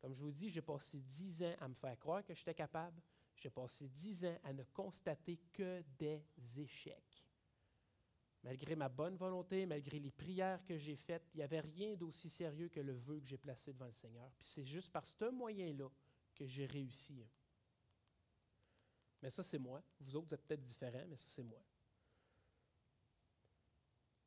Comme 0.00 0.14
je 0.14 0.22
vous 0.22 0.32
dis, 0.32 0.50
j'ai 0.50 0.62
passé 0.62 0.98
dix 0.98 1.42
ans 1.42 1.54
à 1.60 1.68
me 1.68 1.74
faire 1.74 1.98
croire 1.98 2.24
que 2.24 2.34
j'étais 2.34 2.54
capable. 2.54 3.00
J'ai 3.36 3.50
passé 3.50 3.88
dix 3.88 4.24
ans 4.24 4.38
à 4.44 4.52
ne 4.52 4.64
constater 4.64 5.38
que 5.52 5.82
des 5.98 6.22
échecs. 6.58 7.24
Malgré 8.42 8.74
ma 8.74 8.88
bonne 8.88 9.16
volonté, 9.16 9.66
malgré 9.66 9.98
les 9.98 10.10
prières 10.10 10.64
que 10.64 10.78
j'ai 10.78 10.96
faites, 10.96 11.28
il 11.34 11.38
n'y 11.38 11.42
avait 11.42 11.60
rien 11.60 11.94
d'aussi 11.94 12.30
sérieux 12.30 12.68
que 12.68 12.80
le 12.80 12.94
vœu 12.94 13.20
que 13.20 13.26
j'ai 13.26 13.36
placé 13.36 13.72
devant 13.72 13.86
le 13.86 13.92
Seigneur. 13.92 14.30
Puis 14.38 14.48
c'est 14.48 14.64
juste 14.64 14.90
par 14.90 15.06
ce 15.06 15.30
moyen-là 15.30 15.90
que 16.40 16.46
j'ai 16.46 16.64
réussi. 16.64 17.22
Mais 19.20 19.28
ça, 19.28 19.42
c'est 19.42 19.58
moi. 19.58 19.82
Vous 20.00 20.16
autres, 20.16 20.28
vous 20.28 20.34
êtes 20.34 20.46
peut-être 20.46 20.62
différents, 20.62 21.06
mais 21.06 21.18
ça, 21.18 21.28
c'est 21.28 21.42
moi. 21.42 21.62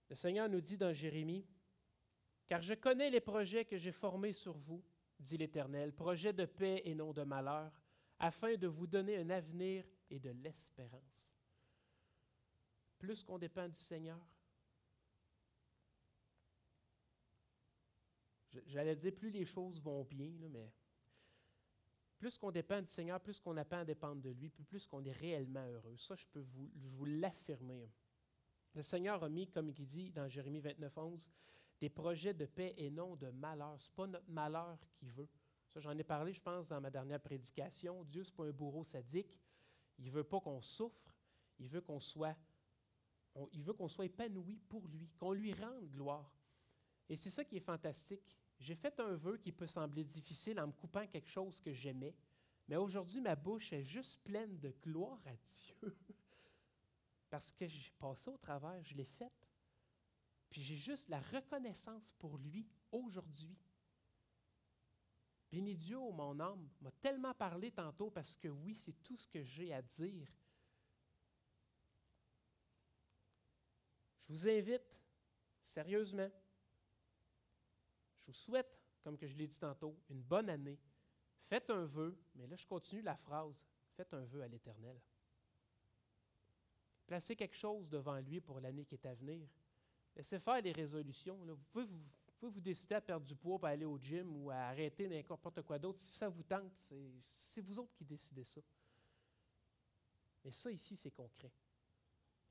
Le 0.10 0.16
Seigneur 0.16 0.48
nous 0.48 0.62
dit 0.62 0.78
dans 0.78 0.94
Jérémie, 0.94 1.44
Car 2.46 2.62
je 2.62 2.76
connais 2.76 3.10
les 3.10 3.20
projets 3.20 3.66
que 3.66 3.78
j'ai 3.78 3.92
formés 3.92 4.32
sur 4.32 4.56
vous, 4.56 4.84
dit 5.18 5.38
l'Éternel, 5.38 5.92
projets 5.92 6.34
de 6.34 6.46
paix 6.46 6.84
et 6.86 6.94
non 6.94 7.14
de 7.14 7.24
malheur, 7.24 7.72
afin 8.20 8.58
de 8.58 8.68
vous 8.68 8.86
donner 8.86 9.18
un 9.18 9.32
avenir 9.32 9.84
et 10.12 10.20
de 10.20 10.30
l'espérance. 10.30 11.34
Plus 13.00 13.24
qu'on 13.24 13.40
dépend 13.40 13.68
du 13.68 13.80
Seigneur, 13.80 14.24
j'allais 18.68 18.96
dire 18.96 19.16
plus 19.16 19.32
les 19.32 19.46
choses 19.46 19.82
vont 19.82 20.04
bien, 20.04 20.32
mais 20.52 20.72
plus 22.24 22.38
qu'on 22.38 22.52
dépend 22.52 22.82
du 22.82 22.88
Seigneur, 22.88 23.20
plus 23.20 23.42
qu'on 23.42 23.58
apprend 23.58 23.80
à 23.80 23.84
dépendre 23.84 24.22
de 24.22 24.30
lui, 24.30 24.50
plus 24.50 24.88
qu'on 24.88 25.04
est 25.04 25.12
réellement 25.12 25.68
heureux. 25.68 25.98
Ça, 25.98 26.16
je 26.16 26.26
peux 26.32 26.40
vous, 26.40 26.72
vous 26.74 27.04
l'affirmer. 27.04 27.92
Le 28.74 28.82
Seigneur 28.82 29.22
a 29.26 29.28
mis, 29.28 29.46
comme 29.46 29.68
il 29.68 29.86
dit 29.86 30.10
dans 30.10 30.30
Jérémie 30.30 30.62
29, 30.62 30.98
11, 30.98 31.30
des 31.82 31.90
projets 31.90 32.34
de 32.34 32.46
paix 32.46 32.74
et 32.78 32.90
non 32.90 33.18
de 33.18 33.30
malheur. 33.32 33.76
Ce 33.82 33.90
n'est 33.90 33.96
pas 33.98 34.08
notre 34.08 34.30
malheur 34.30 34.80
qu'il 34.96 35.12
veut, 35.12 35.28
Ça, 35.74 35.82
j'en 35.82 35.98
ai 35.98 36.04
parlé, 36.06 36.32
je 36.32 36.40
pense, 36.40 36.70
dans 36.70 36.80
ma 36.80 36.90
dernière 36.90 37.20
prédication. 37.20 38.06
Dieu, 38.06 38.24
ce 38.24 38.30
n'est 38.30 38.38
pas 38.38 38.46
un 38.46 38.52
bourreau 38.52 38.86
sadique. 38.86 39.38
Il 40.00 40.06
ne 40.06 40.12
veut 40.12 40.24
pas 40.24 40.40
qu'on 40.40 40.62
souffre. 40.62 41.14
Il 41.60 41.68
veut 41.68 41.82
qu'on 41.82 42.00
soit, 42.00 42.38
il 43.52 43.64
veut 43.64 43.74
qu'on 43.74 43.90
soit 43.90 44.06
épanoui 44.06 44.62
pour 44.70 44.88
lui, 44.88 45.10
qu'on 45.18 45.34
lui 45.34 45.52
rende 45.54 45.90
gloire. 45.90 46.34
Et 47.10 47.18
c'est 47.18 47.30
ça 47.30 47.44
qui 47.44 47.58
est 47.58 47.60
fantastique. 47.60 48.40
J'ai 48.64 48.76
fait 48.76 48.98
un 49.02 49.16
vœu 49.16 49.36
qui 49.36 49.52
peut 49.52 49.68
sembler 49.68 50.06
difficile 50.06 50.58
en 50.58 50.68
me 50.68 50.72
coupant 50.72 51.06
quelque 51.06 51.28
chose 51.28 51.60
que 51.60 51.74
j'aimais, 51.74 52.16
mais 52.70 52.78
aujourd'hui, 52.78 53.20
ma 53.20 53.36
bouche 53.36 53.74
est 53.74 53.84
juste 53.84 54.22
pleine 54.24 54.58
de 54.58 54.74
gloire 54.82 55.20
à 55.26 55.36
Dieu. 55.36 55.76
Parce 57.30 57.52
que 57.52 57.68
j'ai 57.68 57.92
passé 58.00 58.30
au 58.30 58.38
travers, 58.38 58.82
je 58.82 58.96
l'ai 58.96 59.04
fait. 59.04 59.34
Puis 60.50 60.62
j'ai 60.62 60.78
juste 60.78 61.10
la 61.10 61.20
reconnaissance 61.20 62.14
pour 62.14 62.38
lui 62.38 62.66
aujourd'hui. 62.90 63.58
Béni 65.52 65.76
Dieu, 65.76 65.98
mon 65.98 66.40
âme, 66.40 66.70
m'a 66.80 66.92
tellement 67.02 67.34
parlé 67.34 67.70
tantôt 67.70 68.12
parce 68.12 68.38
que 68.38 68.48
oui, 68.48 68.76
c'est 68.76 69.04
tout 69.04 69.18
ce 69.18 69.28
que 69.28 69.44
j'ai 69.44 69.74
à 69.74 69.82
dire. 69.82 70.32
Je 74.20 74.28
vous 74.30 74.48
invite, 74.48 74.96
sérieusement, 75.62 76.32
je 78.24 78.28
vous 78.28 78.38
souhaite, 78.38 78.80
comme 79.04 79.18
que 79.18 79.28
je 79.28 79.36
l'ai 79.36 79.48
dit 79.48 79.60
tantôt, 79.60 79.98
une 80.10 80.22
bonne 80.22 80.50
année. 80.50 80.80
Faites 81.46 81.70
un 81.70 81.86
vœu, 81.86 82.18
mais 82.36 82.48
là 82.48 82.56
je 82.56 82.66
continue 82.66 83.02
la 83.02 83.18
phrase, 83.18 83.66
faites 83.96 84.14
un 84.14 84.24
vœu 84.24 84.42
à 84.42 84.48
l'Éternel. 84.48 85.00
Placez 87.06 87.36
quelque 87.36 87.56
chose 87.56 87.90
devant 87.90 88.18
lui 88.20 88.40
pour 88.40 88.60
l'année 88.60 88.86
qui 88.86 88.96
est 88.96 89.06
à 89.06 89.14
venir. 89.14 89.48
Laissez 90.16 90.40
faire 90.40 90.62
les 90.62 90.72
résolutions. 90.72 91.36
Vous, 91.36 91.58
pouvez 91.72 91.86
vous, 91.86 92.50
vous, 92.50 92.62
décider 92.62 92.96
à 92.96 93.02
perdre 93.02 93.26
du 93.26 93.36
poids 93.36 93.58
pour 93.58 93.68
aller 93.68 93.86
au 93.86 93.98
gym 93.98 94.36
ou 94.36 94.50
à 94.50 94.56
arrêter 94.56 95.08
n'importe 95.08 95.62
quoi 95.64 95.78
d'autre. 95.78 96.00
Si 96.00 96.14
ça 96.14 96.30
vous 96.30 96.44
tente, 96.44 96.72
c'est 97.20 97.62
vous 97.62 97.80
autres 97.80 97.94
qui 97.94 98.06
décidez 98.06 98.46
ça. 98.46 98.62
Mais 100.44 100.52
ça 100.52 100.72
ici, 100.72 100.96
c'est 100.96 101.12
concret. 101.12 101.52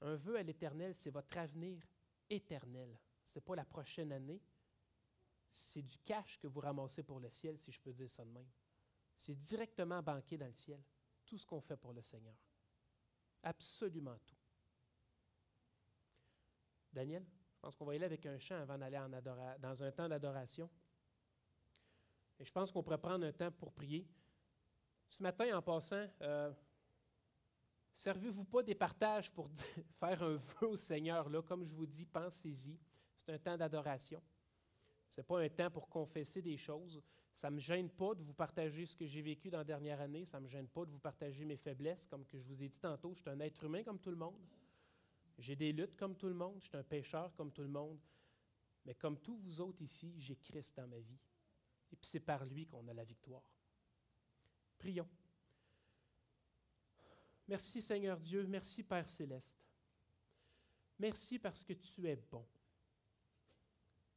Un 0.01 0.17
vœu 0.17 0.37
à 0.37 0.43
l'Éternel, 0.43 0.95
c'est 0.95 1.11
votre 1.11 1.37
avenir 1.39 1.81
éternel. 2.29 2.99
Ce 3.25 3.39
n'est 3.39 3.43
pas 3.43 3.55
la 3.55 3.65
prochaine 3.65 4.13
année. 4.13 4.41
C'est 5.55 5.83
du 5.83 5.99
cash 5.99 6.39
que 6.39 6.47
vous 6.47 6.61
ramassez 6.61 7.03
pour 7.03 7.21
le 7.21 7.29
ciel, 7.29 7.59
si 7.59 7.71
je 7.71 7.79
peux 7.79 7.93
dire 7.93 8.09
ça 8.09 8.25
de 8.25 8.31
même. 8.31 8.49
C'est 9.15 9.35
directement 9.35 10.03
banqué 10.03 10.39
dans 10.39 10.47
le 10.47 10.53
ciel, 10.55 10.83
tout 11.27 11.37
ce 11.37 11.45
qu'on 11.45 11.61
fait 11.61 11.77
pour 11.77 11.93
le 11.93 12.01
Seigneur. 12.01 12.35
Absolument 13.43 14.17
tout. 14.25 14.35
Daniel, 16.91 17.27
je 17.53 17.61
pense 17.61 17.77
qu'on 17.77 17.85
va 17.85 17.93
y 17.93 17.97
aller 17.97 18.07
avec 18.07 18.25
un 18.25 18.39
chant 18.39 18.63
avant 18.63 18.79
d'aller 18.79 18.99
dans 19.59 19.83
un 19.83 19.93
temps 19.93 20.09
d'adoration. 20.09 20.71
Et 22.39 22.47
je 22.47 22.53
pense 22.53 22.73
qu'on 22.73 22.83
pourrait 22.83 22.97
prendre 22.97 23.27
un 23.27 23.33
temps 23.33 23.53
pour 23.53 23.75
prier. 23.75 24.09
Ce 25.07 25.23
matin, 25.23 25.55
en 25.55 25.61
passant, 25.61 26.09
euh, 26.23 26.51
servez-vous 27.93 28.45
pas 28.45 28.63
des 28.63 28.75
partages 28.75 29.31
pour 29.31 29.51
faire 30.01 30.23
un 30.23 30.37
vœu 30.37 30.69
au 30.69 30.77
Seigneur. 30.79 31.29
Là, 31.29 31.43
comme 31.43 31.63
je 31.63 31.75
vous 31.75 31.87
dis, 31.87 32.07
pensez-y. 32.07 32.81
C'est 33.15 33.33
un 33.33 33.39
temps 33.39 33.59
d'adoration. 33.59 34.23
Ce 35.13 35.21
n'est 35.21 35.27
pas 35.27 35.41
un 35.43 35.49
temps 35.51 35.71
pour 35.71 35.91
confesser 35.91 36.41
des 36.41 36.57
choses. 36.57 37.03
Ça 37.35 37.51
ne 37.51 37.57
me 37.57 37.61
gêne 37.61 37.91
pas 37.91 38.15
de 38.15 38.23
vous 38.23 38.33
partager 38.33 38.87
ce 38.87 38.97
que 38.97 39.05
j'ai 39.05 39.21
vécu 39.21 39.51
dans 39.51 39.59
la 39.59 39.65
dernière 39.65 40.01
année. 40.01 40.25
Ça 40.25 40.39
ne 40.39 40.45
me 40.45 40.49
gêne 40.49 40.69
pas 40.69 40.87
de 40.87 40.91
vous 40.91 40.99
partager 40.99 41.45
mes 41.45 41.59
faiblesses. 41.59 42.07
Comme 42.07 42.25
que 42.25 42.39
je 42.39 42.47
vous 42.47 42.63
ai 42.63 42.69
dit 42.71 42.81
tantôt, 42.81 43.13
je 43.13 43.21
suis 43.21 43.29
un 43.29 43.39
être 43.41 43.63
humain 43.63 43.83
comme 43.83 43.99
tout 43.99 44.09
le 44.09 44.17
monde. 44.17 44.41
J'ai 45.37 45.55
des 45.55 45.71
luttes 45.71 45.97
comme 45.97 46.17
tout 46.17 46.29
le 46.29 46.35
monde. 46.35 46.63
Je 46.63 46.69
suis 46.69 46.79
un 46.79 46.83
pécheur 46.83 47.35
comme 47.35 47.53
tout 47.53 47.61
le 47.61 47.69
monde. 47.69 48.01
Mais 48.87 48.95
comme 48.95 49.21
tous 49.21 49.37
vous 49.37 49.61
autres 49.61 49.83
ici, 49.83 50.15
j'ai 50.17 50.37
Christ 50.37 50.79
dans 50.79 50.89
ma 50.89 50.99
vie. 50.99 51.21
Et 51.93 51.97
puis 51.97 52.07
c'est 52.07 52.21
par 52.21 52.47
lui 52.47 52.67
qu'on 52.67 52.89
a 52.89 52.95
la 52.95 53.05
victoire. 53.05 53.45
Prions. 54.79 55.11
Merci 57.49 57.83
Seigneur 57.83 58.19
Dieu. 58.19 58.47
Merci 58.47 58.83
Père 58.83 59.11
céleste. 59.11 59.63
Merci 60.99 61.39
parce 61.39 61.63
que 61.63 61.75
tu 61.75 62.09
es 62.09 62.17
bon. 62.17 62.47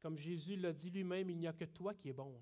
Comme 0.05 0.19
Jésus 0.19 0.55
l'a 0.55 0.71
dit 0.71 0.91
lui-même, 0.91 1.31
il 1.31 1.37
n'y 1.39 1.47
a 1.47 1.53
que 1.53 1.65
toi 1.65 1.95
qui 1.95 2.09
es 2.09 2.13
bon. 2.13 2.39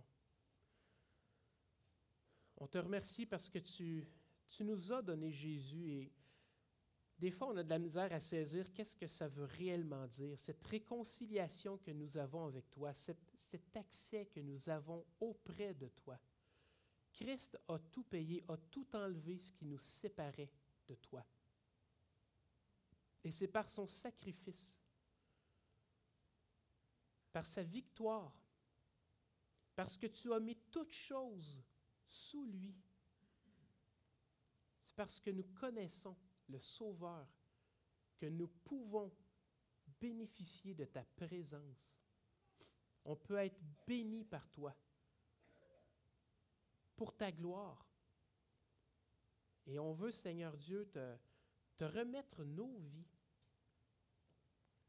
On 2.57 2.67
te 2.67 2.77
remercie 2.77 3.25
parce 3.25 3.49
que 3.49 3.59
tu, 3.59 4.05
nous 4.59 4.91
as 4.91 5.01
donné 5.01 5.31
Jésus 5.31 5.89
et 5.89 6.11
des 7.17 7.31
fois 7.31 7.47
on 7.47 7.55
a 7.55 7.63
de 7.63 7.69
la 7.69 7.79
misère 7.79 8.11
à 8.11 8.19
saisir 8.19 8.73
qu'est-ce 8.73 8.97
que 8.97 9.07
ça 9.07 9.29
veut 9.29 9.45
réellement 9.45 10.05
dire, 10.07 10.37
cette 10.37 10.61
réconciliation 10.65 11.77
que 11.77 11.91
nous 11.91 12.17
avons 12.17 12.47
avec 12.47 12.69
toi, 12.69 12.93
cet 12.93 13.77
accès 13.77 14.25
que 14.25 14.41
nous 14.41 14.67
avons 14.67 15.05
auprès 15.21 15.73
de 15.73 15.87
toi. 15.87 16.19
Christ 17.13 17.57
a 17.69 17.79
tout 17.79 18.03
payé, 18.03 18.43
a 18.49 18.57
tout 18.57 18.93
enlevé 18.93 19.39
ce 19.39 19.53
qui 19.53 19.63
nous 19.63 19.79
séparait 19.79 20.51
de 20.85 20.95
toi. 20.95 21.25
Et 23.23 23.31
c'est 23.31 23.47
par 23.47 23.69
son 23.69 23.87
sacrifice, 23.87 24.82
par 27.33 27.45
sa 27.45 27.63
victoire, 27.63 28.31
parce 29.75 29.97
que 29.97 30.07
tu 30.07 30.31
as 30.31 30.39
mis 30.39 30.55
toutes 30.71 30.93
choses 30.93 31.61
sous 32.07 32.45
lui. 32.45 32.75
C'est 34.83 34.95
parce 34.95 35.19
que 35.19 35.31
nous 35.31 35.43
connaissons 35.55 36.15
le 36.47 36.59
Sauveur 36.59 37.27
que 38.17 38.27
nous 38.27 38.47
pouvons 38.47 39.11
bénéficier 39.99 40.75
de 40.75 40.85
ta 40.85 41.03
présence. 41.03 41.99
On 43.03 43.15
peut 43.15 43.37
être 43.37 43.59
béni 43.87 44.23
par 44.23 44.47
toi 44.51 44.75
pour 46.95 47.17
ta 47.17 47.31
gloire. 47.31 47.89
Et 49.65 49.79
on 49.79 49.93
veut, 49.93 50.11
Seigneur 50.11 50.55
Dieu, 50.55 50.87
te, 50.91 51.17
te 51.77 51.83
remettre 51.85 52.43
nos 52.43 52.77
vies 52.77 53.07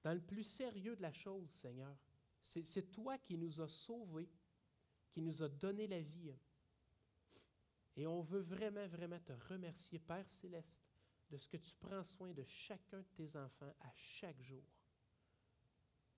dans 0.02 0.12
le 0.12 0.20
plus 0.20 0.44
sérieux 0.44 0.94
de 0.96 1.02
la 1.02 1.12
chose, 1.12 1.48
Seigneur. 1.48 1.96
C'est 2.44 2.92
toi 2.92 3.16
qui 3.18 3.38
nous 3.38 3.60
as 3.60 3.68
sauvés, 3.68 4.28
qui 5.10 5.22
nous 5.22 5.42
a 5.42 5.48
donné 5.48 5.86
la 5.86 6.00
vie. 6.00 6.32
Et 7.96 8.06
on 8.06 8.20
veut 8.20 8.42
vraiment, 8.42 8.86
vraiment 8.88 9.18
te 9.20 9.32
remercier, 9.48 9.98
Père 9.98 10.30
céleste, 10.30 10.82
de 11.30 11.38
ce 11.38 11.48
que 11.48 11.56
tu 11.56 11.74
prends 11.74 12.04
soin 12.04 12.32
de 12.32 12.44
chacun 12.44 12.98
de 12.98 13.08
tes 13.14 13.36
enfants 13.36 13.72
à 13.80 13.90
chaque 13.96 14.40
jour. 14.42 14.62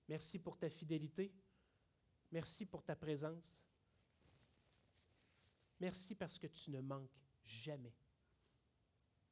Merci 0.09 0.37
pour 0.37 0.57
ta 0.57 0.69
fidélité. 0.69 1.33
Merci 2.31 2.65
pour 2.65 2.83
ta 2.83 2.95
présence. 2.95 3.63
Merci 5.79 6.13
parce 6.13 6.37
que 6.37 6.47
tu 6.47 6.71
ne 6.71 6.81
manques 6.81 7.09
jamais. 7.43 7.95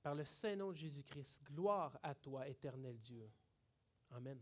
Par 0.01 0.15
le 0.15 0.23
Saint-Nom 0.23 0.71
de 0.71 0.77
Jésus-Christ, 0.77 1.43
gloire 1.43 1.99
à 2.01 2.15
toi, 2.15 2.47
éternel 2.47 2.99
Dieu. 2.99 3.29
Amen. 4.11 4.39